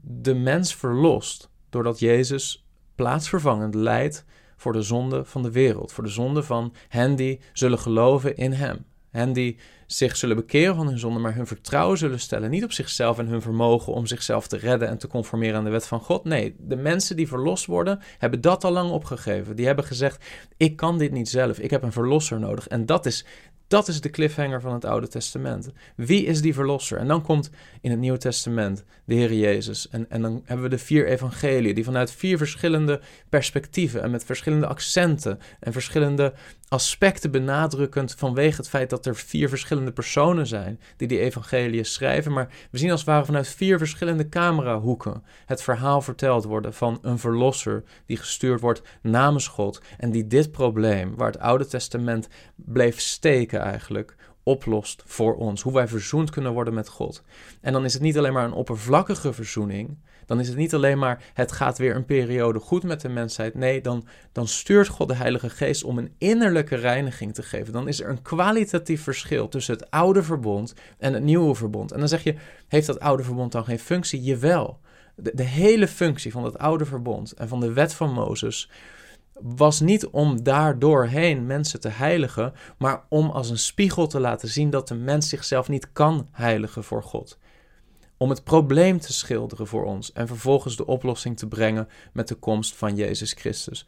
de 0.00 0.34
mens 0.34 0.74
verlost, 0.74 1.50
doordat 1.70 1.98
Jezus 1.98 2.66
plaatsvervangend 2.94 3.74
leidt 3.74 4.24
voor 4.56 4.72
de 4.72 4.82
zonde 4.82 5.24
van 5.24 5.42
de 5.42 5.50
wereld, 5.50 5.92
voor 5.92 6.04
de 6.04 6.10
zonde 6.10 6.42
van 6.42 6.74
hen 6.88 7.16
die 7.16 7.40
zullen 7.52 7.78
geloven 7.78 8.36
in 8.36 8.52
Hem. 8.52 8.84
Hen 9.18 9.32
die 9.32 9.56
zich 9.86 10.16
zullen 10.16 10.36
bekeren 10.36 10.74
van 10.74 10.86
hun 10.86 10.98
zonde, 10.98 11.18
maar 11.18 11.34
hun 11.34 11.46
vertrouwen 11.46 11.98
zullen 11.98 12.20
stellen. 12.20 12.50
Niet 12.50 12.64
op 12.64 12.72
zichzelf 12.72 13.18
en 13.18 13.26
hun 13.26 13.42
vermogen 13.42 13.92
om 13.92 14.06
zichzelf 14.06 14.46
te 14.46 14.56
redden 14.56 14.88
en 14.88 14.98
te 14.98 15.06
conformeren 15.06 15.56
aan 15.56 15.64
de 15.64 15.70
wet 15.70 15.86
van 15.86 16.00
God. 16.00 16.24
Nee, 16.24 16.56
de 16.58 16.76
mensen 16.76 17.16
die 17.16 17.28
verlost 17.28 17.66
worden, 17.66 18.00
hebben 18.18 18.40
dat 18.40 18.64
al 18.64 18.72
lang 18.72 18.90
opgegeven. 18.90 19.56
Die 19.56 19.66
hebben 19.66 19.84
gezegd: 19.84 20.24
Ik 20.56 20.76
kan 20.76 20.98
dit 20.98 21.12
niet 21.12 21.28
zelf, 21.28 21.58
ik 21.58 21.70
heb 21.70 21.82
een 21.82 21.92
verlosser 21.92 22.40
nodig. 22.40 22.68
En 22.68 22.86
dat 22.86 23.06
is 23.06 23.24
dat 23.68 23.88
is 23.88 24.00
de 24.00 24.10
cliffhanger 24.10 24.60
van 24.60 24.72
het 24.72 24.84
Oude 24.84 25.08
Testament. 25.08 25.70
Wie 25.96 26.24
is 26.24 26.40
die 26.40 26.54
verlosser? 26.54 26.98
En 26.98 27.08
dan 27.08 27.22
komt 27.22 27.50
in 27.80 27.90
het 27.90 28.00
Nieuwe 28.00 28.18
Testament 28.18 28.84
de 29.04 29.14
Heer 29.14 29.32
Jezus. 29.32 29.88
En, 29.88 30.10
en 30.10 30.22
dan 30.22 30.42
hebben 30.44 30.64
we 30.64 30.76
de 30.76 30.78
vier 30.78 31.06
evangeliën, 31.06 31.74
die 31.74 31.84
vanuit 31.84 32.10
vier 32.10 32.38
verschillende 32.38 33.00
perspectieven 33.28 34.02
en 34.02 34.10
met 34.10 34.24
verschillende 34.24 34.66
accenten 34.66 35.38
en 35.60 35.72
verschillende 35.72 36.32
aspecten 36.68 37.30
benadrukkend 37.30 38.14
vanwege 38.14 38.56
het 38.56 38.68
feit 38.68 38.90
dat 38.90 39.06
er 39.06 39.16
vier 39.16 39.48
verschillende 39.48 39.92
personen 39.92 40.46
zijn 40.46 40.80
die 40.96 41.08
die 41.08 41.18
evangeliën 41.18 41.84
schrijven. 41.84 42.32
Maar 42.32 42.48
we 42.70 42.78
zien 42.78 42.90
als 42.90 43.00
het 43.00 43.08
ware 43.08 43.24
vanuit 43.24 43.48
vier 43.48 43.78
verschillende 43.78 44.28
camerahoeken 44.28 45.22
het 45.46 45.62
verhaal 45.62 46.02
verteld 46.02 46.44
worden 46.44 46.74
van 46.74 46.98
een 47.02 47.18
verlosser 47.18 47.84
die 48.06 48.16
gestuurd 48.16 48.60
wordt 48.60 48.82
namens 49.02 49.48
God 49.48 49.82
en 49.98 50.10
die 50.10 50.26
dit 50.26 50.52
probleem, 50.52 51.16
waar 51.16 51.30
het 51.30 51.40
Oude 51.40 51.66
Testament 51.66 52.28
bleef 52.54 53.00
steken 53.00 53.60
eigenlijk, 53.60 54.16
oplost 54.42 55.02
voor 55.06 55.36
ons. 55.36 55.62
Hoe 55.62 55.72
wij 55.72 55.88
verzoend 55.88 56.30
kunnen 56.30 56.52
worden 56.52 56.74
met 56.74 56.88
God. 56.88 57.22
En 57.60 57.72
dan 57.72 57.84
is 57.84 57.92
het 57.92 58.02
niet 58.02 58.18
alleen 58.18 58.32
maar 58.32 58.44
een 58.44 58.52
oppervlakkige 58.52 59.32
verzoening. 59.32 59.98
Dan 60.28 60.40
is 60.40 60.48
het 60.48 60.56
niet 60.56 60.74
alleen 60.74 60.98
maar 60.98 61.22
het 61.34 61.52
gaat 61.52 61.78
weer 61.78 61.96
een 61.96 62.04
periode 62.04 62.58
goed 62.58 62.82
met 62.82 63.00
de 63.00 63.08
mensheid. 63.08 63.54
Nee, 63.54 63.80
dan, 63.80 64.06
dan 64.32 64.48
stuurt 64.48 64.88
God 64.88 65.08
de 65.08 65.14
Heilige 65.14 65.50
Geest 65.50 65.84
om 65.84 65.98
een 65.98 66.12
innerlijke 66.18 66.76
reiniging 66.76 67.34
te 67.34 67.42
geven. 67.42 67.72
Dan 67.72 67.88
is 67.88 68.00
er 68.00 68.08
een 68.08 68.22
kwalitatief 68.22 69.02
verschil 69.02 69.48
tussen 69.48 69.74
het 69.74 69.90
oude 69.90 70.22
verbond 70.22 70.74
en 70.98 71.12
het 71.12 71.22
nieuwe 71.22 71.54
verbond. 71.54 71.92
En 71.92 71.98
dan 71.98 72.08
zeg 72.08 72.22
je, 72.22 72.34
heeft 72.68 72.86
dat 72.86 73.00
oude 73.00 73.22
verbond 73.22 73.52
dan 73.52 73.64
geen 73.64 73.78
functie? 73.78 74.22
Jawel. 74.22 74.80
De, 75.14 75.30
de 75.34 75.42
hele 75.42 75.88
functie 75.88 76.32
van 76.32 76.42
dat 76.42 76.58
oude 76.58 76.84
verbond 76.84 77.32
en 77.32 77.48
van 77.48 77.60
de 77.60 77.72
wet 77.72 77.94
van 77.94 78.12
Mozes 78.12 78.70
was 79.40 79.80
niet 79.80 80.06
om 80.06 80.42
daardoorheen 80.42 81.46
mensen 81.46 81.80
te 81.80 81.88
heiligen, 81.88 82.52
maar 82.78 83.02
om 83.08 83.30
als 83.30 83.50
een 83.50 83.58
spiegel 83.58 84.06
te 84.06 84.20
laten 84.20 84.48
zien 84.48 84.70
dat 84.70 84.88
de 84.88 84.94
mens 84.94 85.28
zichzelf 85.28 85.68
niet 85.68 85.92
kan 85.92 86.28
heiligen 86.32 86.84
voor 86.84 87.02
God. 87.02 87.38
Om 88.18 88.30
het 88.30 88.44
probleem 88.44 89.00
te 89.00 89.12
schilderen 89.12 89.66
voor 89.66 89.84
ons 89.84 90.12
en 90.12 90.26
vervolgens 90.26 90.76
de 90.76 90.86
oplossing 90.86 91.38
te 91.38 91.46
brengen 91.46 91.88
met 92.12 92.28
de 92.28 92.34
komst 92.34 92.76
van 92.76 92.96
Jezus 92.96 93.32
Christus. 93.32 93.86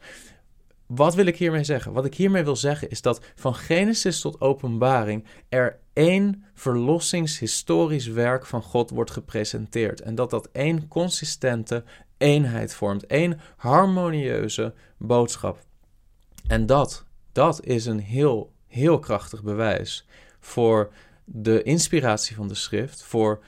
Wat 0.85 1.15
wil 1.15 1.25
ik 1.25 1.37
hiermee 1.37 1.63
zeggen? 1.63 1.93
Wat 1.93 2.05
ik 2.05 2.15
hiermee 2.15 2.43
wil 2.43 2.55
zeggen 2.55 2.89
is 2.89 3.01
dat 3.01 3.21
van 3.35 3.55
Genesis 3.55 4.21
tot 4.21 4.41
Openbaring 4.41 5.25
er 5.49 5.79
één 5.93 6.43
verlossingshistorisch 6.53 8.07
werk 8.07 8.45
van 8.45 8.61
God 8.61 8.89
wordt 8.89 9.11
gepresenteerd. 9.11 10.01
En 10.01 10.15
dat 10.15 10.29
dat 10.29 10.49
één 10.51 10.87
consistente 10.87 11.83
eenheid 12.17 12.73
vormt, 12.73 13.05
één 13.05 13.39
harmonieuze 13.57 14.73
boodschap. 14.97 15.59
En 16.47 16.65
dat, 16.65 17.05
dat 17.31 17.65
is 17.65 17.85
een 17.85 17.99
heel, 17.99 18.51
heel 18.67 18.99
krachtig 18.99 19.43
bewijs 19.43 20.07
voor 20.39 20.93
de 21.25 21.63
inspiratie 21.63 22.35
van 22.35 22.47
de 22.47 22.55
schrift, 22.55 23.03
voor 23.03 23.43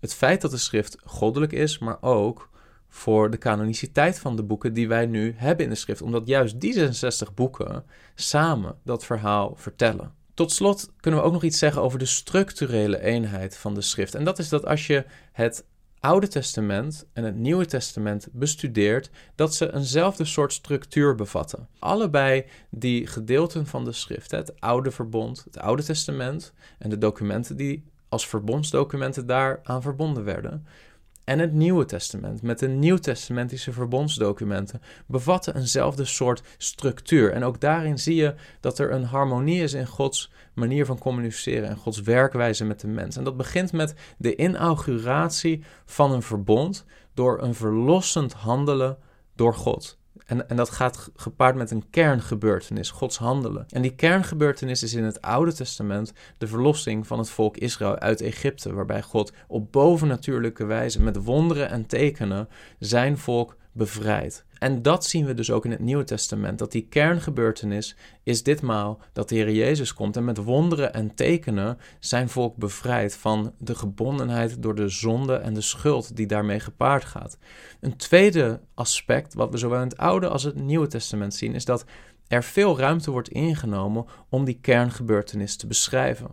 het 0.00 0.14
feit 0.14 0.40
dat 0.40 0.50
de 0.50 0.56
schrift 0.56 0.96
goddelijk 1.04 1.52
is, 1.52 1.78
maar 1.78 2.02
ook 2.02 2.48
voor 2.88 3.30
de 3.30 3.38
canoniciteit 3.38 4.18
van 4.18 4.36
de 4.36 4.42
boeken 4.42 4.72
die 4.72 4.88
wij 4.88 5.06
nu 5.06 5.34
hebben 5.36 5.64
in 5.64 5.70
de 5.70 5.76
schrift, 5.76 6.02
omdat 6.02 6.26
juist 6.26 6.60
die 6.60 6.72
66 6.72 7.34
boeken 7.34 7.84
samen 8.14 8.76
dat 8.84 9.04
verhaal 9.04 9.54
vertellen. 9.56 10.14
Tot 10.34 10.52
slot 10.52 10.90
kunnen 11.00 11.20
we 11.20 11.26
ook 11.26 11.32
nog 11.32 11.44
iets 11.44 11.58
zeggen 11.58 11.82
over 11.82 11.98
de 11.98 12.06
structurele 12.06 13.00
eenheid 13.00 13.56
van 13.56 13.74
de 13.74 13.80
schrift. 13.80 14.14
En 14.14 14.24
dat 14.24 14.38
is 14.38 14.48
dat 14.48 14.66
als 14.66 14.86
je 14.86 15.04
het 15.32 15.64
Oude 16.00 16.28
Testament 16.28 17.06
en 17.12 17.24
het 17.24 17.36
Nieuwe 17.36 17.66
Testament 17.66 18.28
bestudeert, 18.32 19.10
dat 19.34 19.54
ze 19.54 19.74
eenzelfde 19.74 20.24
soort 20.24 20.52
structuur 20.52 21.14
bevatten. 21.14 21.68
Allebei 21.78 22.44
die 22.70 23.06
gedeelten 23.06 23.66
van 23.66 23.84
de 23.84 23.92
schrift, 23.92 24.30
het 24.30 24.60
Oude 24.60 24.90
Verbond, 24.90 25.44
het 25.44 25.58
Oude 25.58 25.82
Testament 25.82 26.52
en 26.78 26.90
de 26.90 26.98
documenten 26.98 27.56
die 27.56 27.84
als 28.10 28.26
verbondsdocumenten 28.26 29.26
daaraan 29.26 29.82
verbonden 29.82 30.24
werden, 30.24 30.66
en 31.30 31.38
het 31.38 31.52
Nieuwe 31.52 31.84
Testament 31.84 32.42
met 32.42 32.58
de 32.58 32.68
nieuwtestamentische 32.68 33.72
verbondsdocumenten 33.72 34.82
bevatten 35.06 35.56
eenzelfde 35.56 36.04
soort 36.04 36.42
structuur. 36.58 37.32
En 37.32 37.44
ook 37.44 37.60
daarin 37.60 37.98
zie 37.98 38.14
je 38.14 38.34
dat 38.60 38.78
er 38.78 38.92
een 38.92 39.04
harmonie 39.04 39.62
is 39.62 39.72
in 39.72 39.86
Gods 39.86 40.32
manier 40.54 40.86
van 40.86 40.98
communiceren 40.98 41.68
en 41.68 41.76
Gods 41.76 42.00
werkwijze 42.00 42.64
met 42.64 42.80
de 42.80 42.86
mens. 42.86 43.16
En 43.16 43.24
dat 43.24 43.36
begint 43.36 43.72
met 43.72 43.94
de 44.18 44.36
inauguratie 44.36 45.62
van 45.84 46.12
een 46.12 46.22
verbond 46.22 46.84
door 47.14 47.42
een 47.42 47.54
verlossend 47.54 48.32
handelen 48.32 48.98
door 49.34 49.54
God. 49.54 49.99
En, 50.26 50.48
en 50.48 50.56
dat 50.56 50.70
gaat 50.70 51.10
gepaard 51.16 51.56
met 51.56 51.70
een 51.70 51.90
kerngebeurtenis, 51.90 52.90
Gods 52.90 53.18
handelen. 53.18 53.66
En 53.68 53.82
die 53.82 53.94
kerngebeurtenis 53.94 54.82
is 54.82 54.94
in 54.94 55.04
het 55.04 55.20
Oude 55.20 55.52
Testament 55.52 56.12
de 56.38 56.46
verlossing 56.46 57.06
van 57.06 57.18
het 57.18 57.30
volk 57.30 57.56
Israël 57.56 57.98
uit 57.98 58.20
Egypte, 58.20 58.72
waarbij 58.72 59.02
God 59.02 59.32
op 59.48 59.72
bovennatuurlijke 59.72 60.64
wijze 60.64 61.02
met 61.02 61.24
wonderen 61.24 61.70
en 61.70 61.86
tekenen 61.86 62.48
zijn 62.78 63.18
volk 63.18 63.56
bevrijdt. 63.72 64.44
En 64.60 64.82
dat 64.82 65.04
zien 65.04 65.24
we 65.24 65.34
dus 65.34 65.50
ook 65.50 65.64
in 65.64 65.70
het 65.70 65.80
Nieuwe 65.80 66.04
Testament. 66.04 66.58
Dat 66.58 66.72
die 66.72 66.86
kerngebeurtenis 66.88 67.96
is 68.22 68.42
ditmaal 68.42 69.00
dat 69.12 69.28
de 69.28 69.34
Heer 69.34 69.52
Jezus 69.52 69.94
komt 69.94 70.16
en 70.16 70.24
met 70.24 70.36
wonderen 70.36 70.92
en 70.94 71.14
tekenen 71.14 71.78
zijn 72.00 72.28
volk 72.28 72.56
bevrijdt 72.56 73.16
van 73.16 73.54
de 73.58 73.74
gebondenheid 73.74 74.62
door 74.62 74.74
de 74.74 74.88
zonde 74.88 75.34
en 75.34 75.54
de 75.54 75.60
schuld 75.60 76.16
die 76.16 76.26
daarmee 76.26 76.60
gepaard 76.60 77.04
gaat. 77.04 77.38
Een 77.80 77.96
tweede 77.96 78.60
aspect, 78.74 79.34
wat 79.34 79.50
we 79.50 79.56
zowel 79.56 79.82
in 79.82 79.88
het 79.88 79.96
Oude 79.96 80.28
als 80.28 80.42
het 80.42 80.54
Nieuwe 80.54 80.86
Testament 80.86 81.34
zien, 81.34 81.54
is 81.54 81.64
dat 81.64 81.84
er 82.28 82.44
veel 82.44 82.78
ruimte 82.78 83.10
wordt 83.10 83.28
ingenomen 83.28 84.06
om 84.28 84.44
die 84.44 84.58
kerngebeurtenis 84.60 85.56
te 85.56 85.66
beschrijven. 85.66 86.30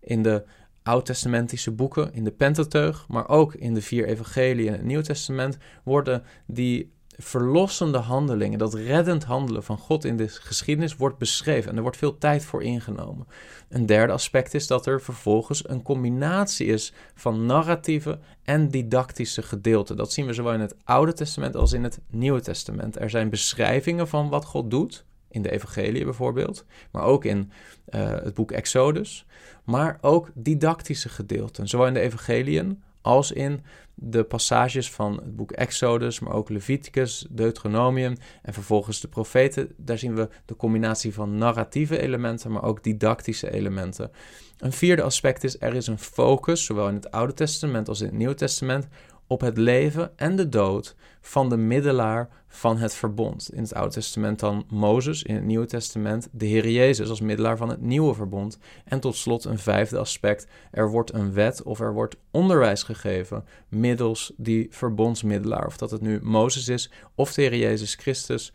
In 0.00 0.22
de 0.22 0.44
oud-testamentische 0.82 1.70
boeken, 1.70 2.12
in 2.12 2.24
de 2.24 2.30
Pentateuch, 2.30 3.08
maar 3.08 3.28
ook 3.28 3.54
in 3.54 3.74
de 3.74 3.82
vier 3.82 4.06
evangelieën 4.06 4.66
in 4.66 4.72
het 4.72 4.84
Nieuw 4.84 5.00
Testament, 5.00 5.56
worden 5.84 6.22
die 6.46 6.93
verlossende 7.16 7.98
handelingen, 7.98 8.58
dat 8.58 8.74
reddend 8.74 9.24
handelen 9.24 9.62
van 9.62 9.78
God 9.78 10.04
in 10.04 10.16
de 10.16 10.28
geschiedenis 10.28 10.96
wordt 10.96 11.18
beschreven 11.18 11.70
en 11.70 11.76
er 11.76 11.82
wordt 11.82 11.96
veel 11.96 12.18
tijd 12.18 12.44
voor 12.44 12.62
ingenomen. 12.62 13.26
Een 13.68 13.86
derde 13.86 14.12
aspect 14.12 14.54
is 14.54 14.66
dat 14.66 14.86
er 14.86 15.00
vervolgens 15.00 15.68
een 15.68 15.82
combinatie 15.82 16.66
is 16.66 16.92
van 17.14 17.46
narratieve 17.46 18.18
en 18.42 18.68
didactische 18.68 19.42
gedeelten. 19.42 19.96
Dat 19.96 20.12
zien 20.12 20.26
we 20.26 20.32
zowel 20.32 20.52
in 20.52 20.60
het 20.60 20.74
Oude 20.84 21.12
Testament 21.12 21.56
als 21.56 21.72
in 21.72 21.82
het 21.82 22.00
Nieuwe 22.10 22.40
Testament. 22.40 23.00
Er 23.00 23.10
zijn 23.10 23.30
beschrijvingen 23.30 24.08
van 24.08 24.28
wat 24.28 24.44
God 24.44 24.70
doet, 24.70 25.04
in 25.34 25.42
de 25.42 25.50
Evangelie 25.50 26.04
bijvoorbeeld, 26.04 26.64
maar 26.90 27.02
ook 27.02 27.24
in 27.24 27.50
uh, 27.88 28.00
het 28.00 28.34
boek 28.34 28.52
Exodus, 28.52 29.26
maar 29.64 29.98
ook 30.00 30.30
didactische 30.34 31.08
gedeelten, 31.08 31.68
zowel 31.68 31.86
in 31.86 31.94
de 31.94 32.00
Evangeliën 32.00 32.82
als 33.04 33.32
in 33.32 33.62
de 33.94 34.24
passages 34.24 34.90
van 34.90 35.14
het 35.14 35.36
boek 35.36 35.52
Exodus, 35.52 36.20
maar 36.20 36.32
ook 36.32 36.48
Leviticus, 36.48 37.26
Deuteronomium 37.30 38.16
en 38.42 38.52
vervolgens 38.52 39.00
de 39.00 39.08
profeten. 39.08 39.72
Daar 39.76 39.98
zien 39.98 40.14
we 40.14 40.28
de 40.44 40.56
combinatie 40.56 41.14
van 41.14 41.38
narratieve 41.38 42.00
elementen, 42.00 42.52
maar 42.52 42.62
ook 42.62 42.82
didactische 42.82 43.50
elementen. 43.50 44.10
Een 44.58 44.72
vierde 44.72 45.02
aspect 45.02 45.44
is, 45.44 45.60
er 45.60 45.74
is 45.74 45.86
een 45.86 45.98
focus, 45.98 46.64
zowel 46.64 46.88
in 46.88 46.94
het 46.94 47.10
Oude 47.10 47.34
Testament 47.34 47.88
als 47.88 48.00
in 48.00 48.06
het 48.06 48.16
Nieuwe 48.16 48.34
Testament, 48.34 48.88
op 49.26 49.40
het 49.40 49.58
leven 49.58 50.18
en 50.18 50.36
de 50.36 50.48
dood 50.48 50.96
van 51.20 51.48
de 51.48 51.56
middelaar 51.56 52.28
van 52.48 52.78
het 52.78 52.94
verbond. 52.94 53.50
In 53.52 53.62
het 53.62 53.74
Oude 53.74 53.92
Testament 53.92 54.40
dan 54.40 54.64
Mozes, 54.68 55.22
in 55.22 55.34
het 55.34 55.44
Nieuwe 55.44 55.66
Testament 55.66 56.28
de 56.32 56.46
Heer 56.46 56.68
Jezus 56.68 57.08
als 57.08 57.20
middelaar 57.20 57.56
van 57.56 57.68
het 57.68 57.80
nieuwe 57.80 58.14
verbond. 58.14 58.58
En 58.84 59.00
tot 59.00 59.16
slot 59.16 59.44
een 59.44 59.58
vijfde 59.58 59.98
aspect, 59.98 60.46
er 60.70 60.90
wordt 60.90 61.12
een 61.12 61.32
wet 61.32 61.62
of 61.62 61.80
er 61.80 61.92
wordt 61.92 62.16
onderwijs 62.30 62.82
gegeven 62.82 63.44
middels 63.68 64.32
die 64.36 64.66
verbondsmiddelaar. 64.70 65.66
Of 65.66 65.76
dat 65.76 65.90
het 65.90 66.00
nu 66.00 66.20
Mozes 66.22 66.68
is 66.68 66.90
of 67.14 67.32
de 67.32 67.42
Heer 67.42 67.56
Jezus 67.56 67.94
Christus. 67.94 68.52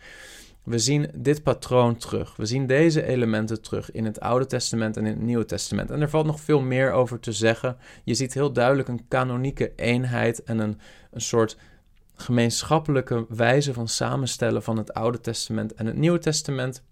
We 0.69 0.79
zien 0.79 1.11
dit 1.13 1.43
patroon 1.43 1.97
terug. 1.97 2.35
We 2.35 2.45
zien 2.45 2.67
deze 2.67 3.03
elementen 3.03 3.61
terug 3.61 3.91
in 3.91 4.05
het 4.05 4.19
Oude 4.19 4.45
Testament 4.45 4.97
en 4.97 5.05
in 5.05 5.11
het 5.11 5.21
Nieuwe 5.21 5.45
Testament. 5.45 5.91
En 5.91 6.01
er 6.01 6.09
valt 6.09 6.25
nog 6.25 6.39
veel 6.39 6.61
meer 6.61 6.91
over 6.91 7.19
te 7.19 7.31
zeggen. 7.31 7.77
Je 8.03 8.13
ziet 8.13 8.33
heel 8.33 8.51
duidelijk 8.51 8.87
een 8.87 9.07
kanonieke 9.07 9.73
eenheid 9.75 10.43
en 10.43 10.59
een, 10.59 10.79
een 11.11 11.21
soort 11.21 11.57
gemeenschappelijke 12.15 13.25
wijze 13.29 13.73
van 13.73 13.87
samenstellen 13.87 14.63
van 14.63 14.77
het 14.77 14.93
Oude 14.93 15.21
Testament 15.21 15.73
en 15.73 15.85
het 15.85 15.95
Nieuwe 15.95 16.19
Testament. 16.19 16.83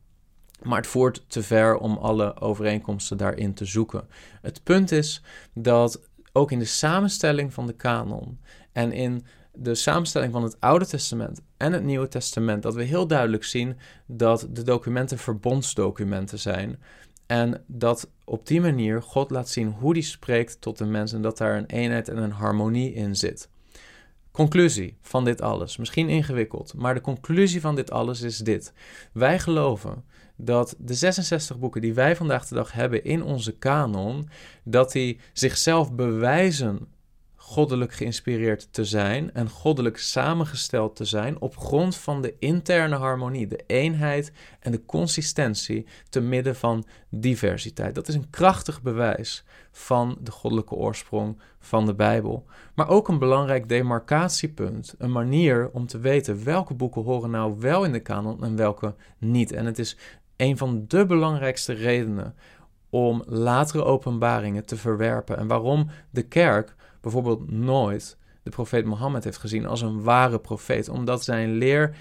Maar 0.62 0.78
het 0.78 0.88
voert 0.88 1.26
te 1.28 1.44
ver 1.44 1.78
om 1.78 1.98
alle 1.98 2.40
overeenkomsten 2.40 3.18
daarin 3.18 3.54
te 3.54 3.66
zoeken. 3.66 4.08
Het 4.42 4.64
punt 4.64 4.92
is 4.92 5.24
dat 5.54 6.02
ook 6.32 6.52
in 6.52 6.60
de 6.60 6.66
samenstelling 6.66 7.54
van 7.54 7.68
de 7.68 7.74
kanon 7.74 8.40
en 8.72 8.92
in 8.92 9.26
de 9.54 9.76
samenstelling 9.76 10.34
van 10.34 10.44
het 10.44 10.60
Oude 10.60 10.86
Testament 10.86 11.42
en 11.58 11.74
het 11.74 11.84
Nieuwe 11.84 12.08
Testament, 12.08 12.64
dat 12.64 12.76
we 12.76 12.84
heel 12.84 13.08
duidelijk 13.08 13.44
zien 13.44 13.78
dat 14.06 14.48
de 14.50 14.64
documenten 14.64 15.18
verbondsdocumenten 15.18 16.40
zijn. 16.40 16.80
En 17.26 17.64
dat 17.68 18.10
op 18.24 18.48
die 18.48 18.62
manier 18.62 19.02
God 19.02 19.32
laat 19.32 19.50
zien 19.50 19.68
hoe 19.68 19.92
hij 19.92 20.02
spreekt 20.02 20.62
tot 20.62 20.78
de 20.78 20.86
mens 20.86 21.14
en 21.14 21.22
dat 21.22 21.38
daar 21.38 21.58
een 21.58 21.66
eenheid 21.66 22.10
en 22.10 22.18
een 22.18 22.32
harmonie 22.32 22.94
in 22.94 23.16
zit. 23.16 23.50
Conclusie 24.32 24.98
van 25.02 25.26
dit 25.26 25.42
alles, 25.42 25.78
misschien 25.78 26.10
ingewikkeld, 26.10 26.74
maar 26.74 26.94
de 26.94 27.02
conclusie 27.02 27.62
van 27.62 27.76
dit 27.76 27.92
alles 27.92 28.22
is 28.22 28.38
dit. 28.38 28.74
Wij 29.12 29.40
geloven 29.40 30.04
dat 30.36 30.76
de 30.78 30.94
66 30.94 31.60
boeken 31.60 31.82
die 31.82 31.94
wij 31.94 32.16
vandaag 32.16 32.48
de 32.48 32.56
dag 32.56 32.72
hebben 32.72 33.04
in 33.04 33.24
onze 33.24 33.58
kanon, 33.58 34.30
dat 34.64 34.92
die 34.92 35.20
zichzelf 35.34 35.94
bewijzen 35.94 36.88
goddelijk 37.50 37.94
geïnspireerd 37.94 38.74
te 38.74 38.86
zijn 38.86 39.34
en 39.34 39.50
goddelijk 39.50 39.98
samengesteld 39.98 40.96
te 40.96 41.06
zijn 41.06 41.42
op 41.42 41.58
grond 41.58 41.96
van 41.96 42.22
de 42.22 42.36
interne 42.40 42.96
harmonie, 42.96 43.48
de 43.48 43.64
eenheid 43.68 44.32
en 44.60 44.72
de 44.72 44.86
consistentie 44.86 45.86
te 46.10 46.22
midden 46.22 46.56
van 46.56 46.86
diversiteit. 47.10 47.96
Dat 47.96 48.08
is 48.08 48.16
een 48.16 48.30
krachtig 48.30 48.82
bewijs 48.82 49.44
van 49.72 50.18
de 50.22 50.32
goddelijke 50.32 50.76
oorsprong 50.76 51.42
van 51.60 51.86
de 51.86 51.94
Bijbel, 51.94 52.46
maar 52.76 52.90
ook 52.90 53.08
een 53.08 53.20
belangrijk 53.20 53.70
demarcatiepunt, 53.70 54.96
een 54.98 55.12
manier 55.12 55.70
om 55.74 55.88
te 55.88 56.00
weten 56.00 56.44
welke 56.44 56.74
boeken 56.74 57.04
horen 57.04 57.30
nou 57.30 57.60
wel 57.60 57.84
in 57.84 57.92
de 57.92 58.02
kanon 58.02 58.44
en 58.44 58.56
welke 58.56 58.96
niet. 59.18 59.52
En 59.52 59.66
het 59.66 59.80
is 59.80 59.98
een 60.36 60.58
van 60.58 60.86
de 60.88 61.06
belangrijkste 61.06 61.74
redenen 61.74 62.36
om 62.90 63.24
latere 63.26 63.84
openbaringen 63.84 64.66
te 64.66 64.78
verwerpen 64.78 65.38
en 65.38 65.48
waarom 65.48 65.90
de 66.10 66.24
kerk 66.24 66.76
bijvoorbeeld 67.12 67.52
nooit 67.52 68.18
de 68.44 68.50
profeet 68.50 68.86
Mohammed 68.86 69.24
heeft 69.24 69.38
gezien 69.38 69.66
als 69.66 69.82
een 69.82 70.04
ware 70.04 70.40
profeet, 70.40 70.90
omdat 70.90 71.24
zijn 71.24 71.52
leer 71.52 71.96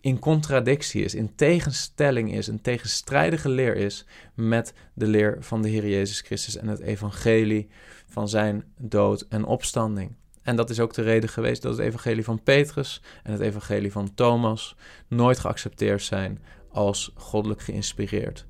in 0.00 0.18
contradictie 0.18 1.04
is, 1.04 1.14
in 1.14 1.34
tegenstelling 1.34 2.32
is, 2.32 2.46
een 2.46 2.60
tegenstrijdige 2.60 3.48
leer 3.48 3.76
is 3.76 4.06
met 4.34 4.72
de 4.94 5.06
leer 5.06 5.36
van 5.40 5.62
de 5.62 5.68
Heer 5.68 5.88
Jezus 5.88 6.20
Christus 6.20 6.56
en 6.56 6.68
het 6.68 6.80
evangelie 6.80 7.68
van 8.06 8.28
zijn 8.28 8.64
dood 8.76 9.26
en 9.28 9.44
opstanding. 9.44 10.16
En 10.42 10.56
dat 10.56 10.70
is 10.70 10.80
ook 10.80 10.94
de 10.94 11.02
reden 11.02 11.28
geweest 11.28 11.62
dat 11.62 11.76
het 11.76 11.86
evangelie 11.86 12.24
van 12.24 12.42
Petrus 12.42 13.02
en 13.22 13.32
het 13.32 13.40
evangelie 13.40 13.92
van 13.92 14.14
Thomas 14.14 14.76
nooit 15.08 15.38
geaccepteerd 15.38 16.02
zijn 16.02 16.42
als 16.70 17.12
goddelijk 17.14 17.60
geïnspireerd. 17.60 18.46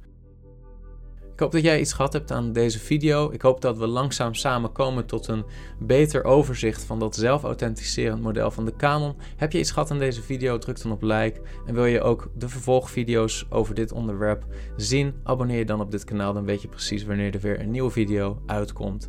Ik 1.38 1.44
hoop 1.44 1.53
dat 1.53 1.62
jij 1.62 1.81
iets 1.81 1.92
gehad 1.92 2.12
hebt 2.12 2.33
aan 2.33 2.53
deze 2.53 2.79
video. 2.79 3.31
Ik 3.31 3.42
hoop 3.42 3.61
dat 3.61 3.79
we 3.79 3.87
langzaam 3.87 4.35
samen 4.35 4.72
komen 4.72 5.07
tot 5.07 5.29
een 5.29 5.44
beter 5.79 6.24
overzicht 6.24 6.85
van 6.85 6.98
dat 6.98 7.16
zelfauthenticerend 7.16 8.22
model 8.22 8.51
van 8.51 8.64
de 8.64 8.77
kanon. 8.77 9.14
Heb 9.37 9.53
je 9.53 9.59
iets 9.59 9.70
gehad 9.70 9.90
aan 9.90 9.98
deze 9.98 10.22
video? 10.22 10.59
Druk 10.59 10.83
dan 10.83 10.92
op 10.92 11.03
like. 11.03 11.40
En 11.66 11.74
wil 11.74 11.85
je 11.85 12.01
ook 12.01 12.31
de 12.35 12.48
vervolgvideo's 12.48 13.46
over 13.51 13.74
dit 13.74 13.92
onderwerp 13.92 14.44
zien? 14.77 15.14
Abonneer 15.24 15.59
je 15.59 15.64
dan 15.64 15.81
op 15.81 15.90
dit 15.90 16.05
kanaal, 16.05 16.33
dan 16.33 16.44
weet 16.44 16.62
je 16.62 16.68
precies 16.68 17.05
wanneer 17.05 17.35
er 17.35 17.40
weer 17.40 17.61
een 17.61 17.70
nieuwe 17.70 17.90
video 17.90 18.42
uitkomt. 18.46 19.09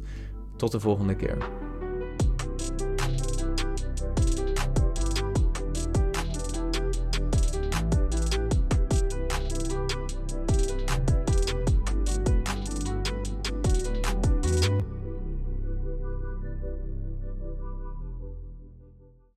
Tot 0.57 0.71
de 0.71 0.79
volgende 0.79 1.15
keer. 1.15 1.37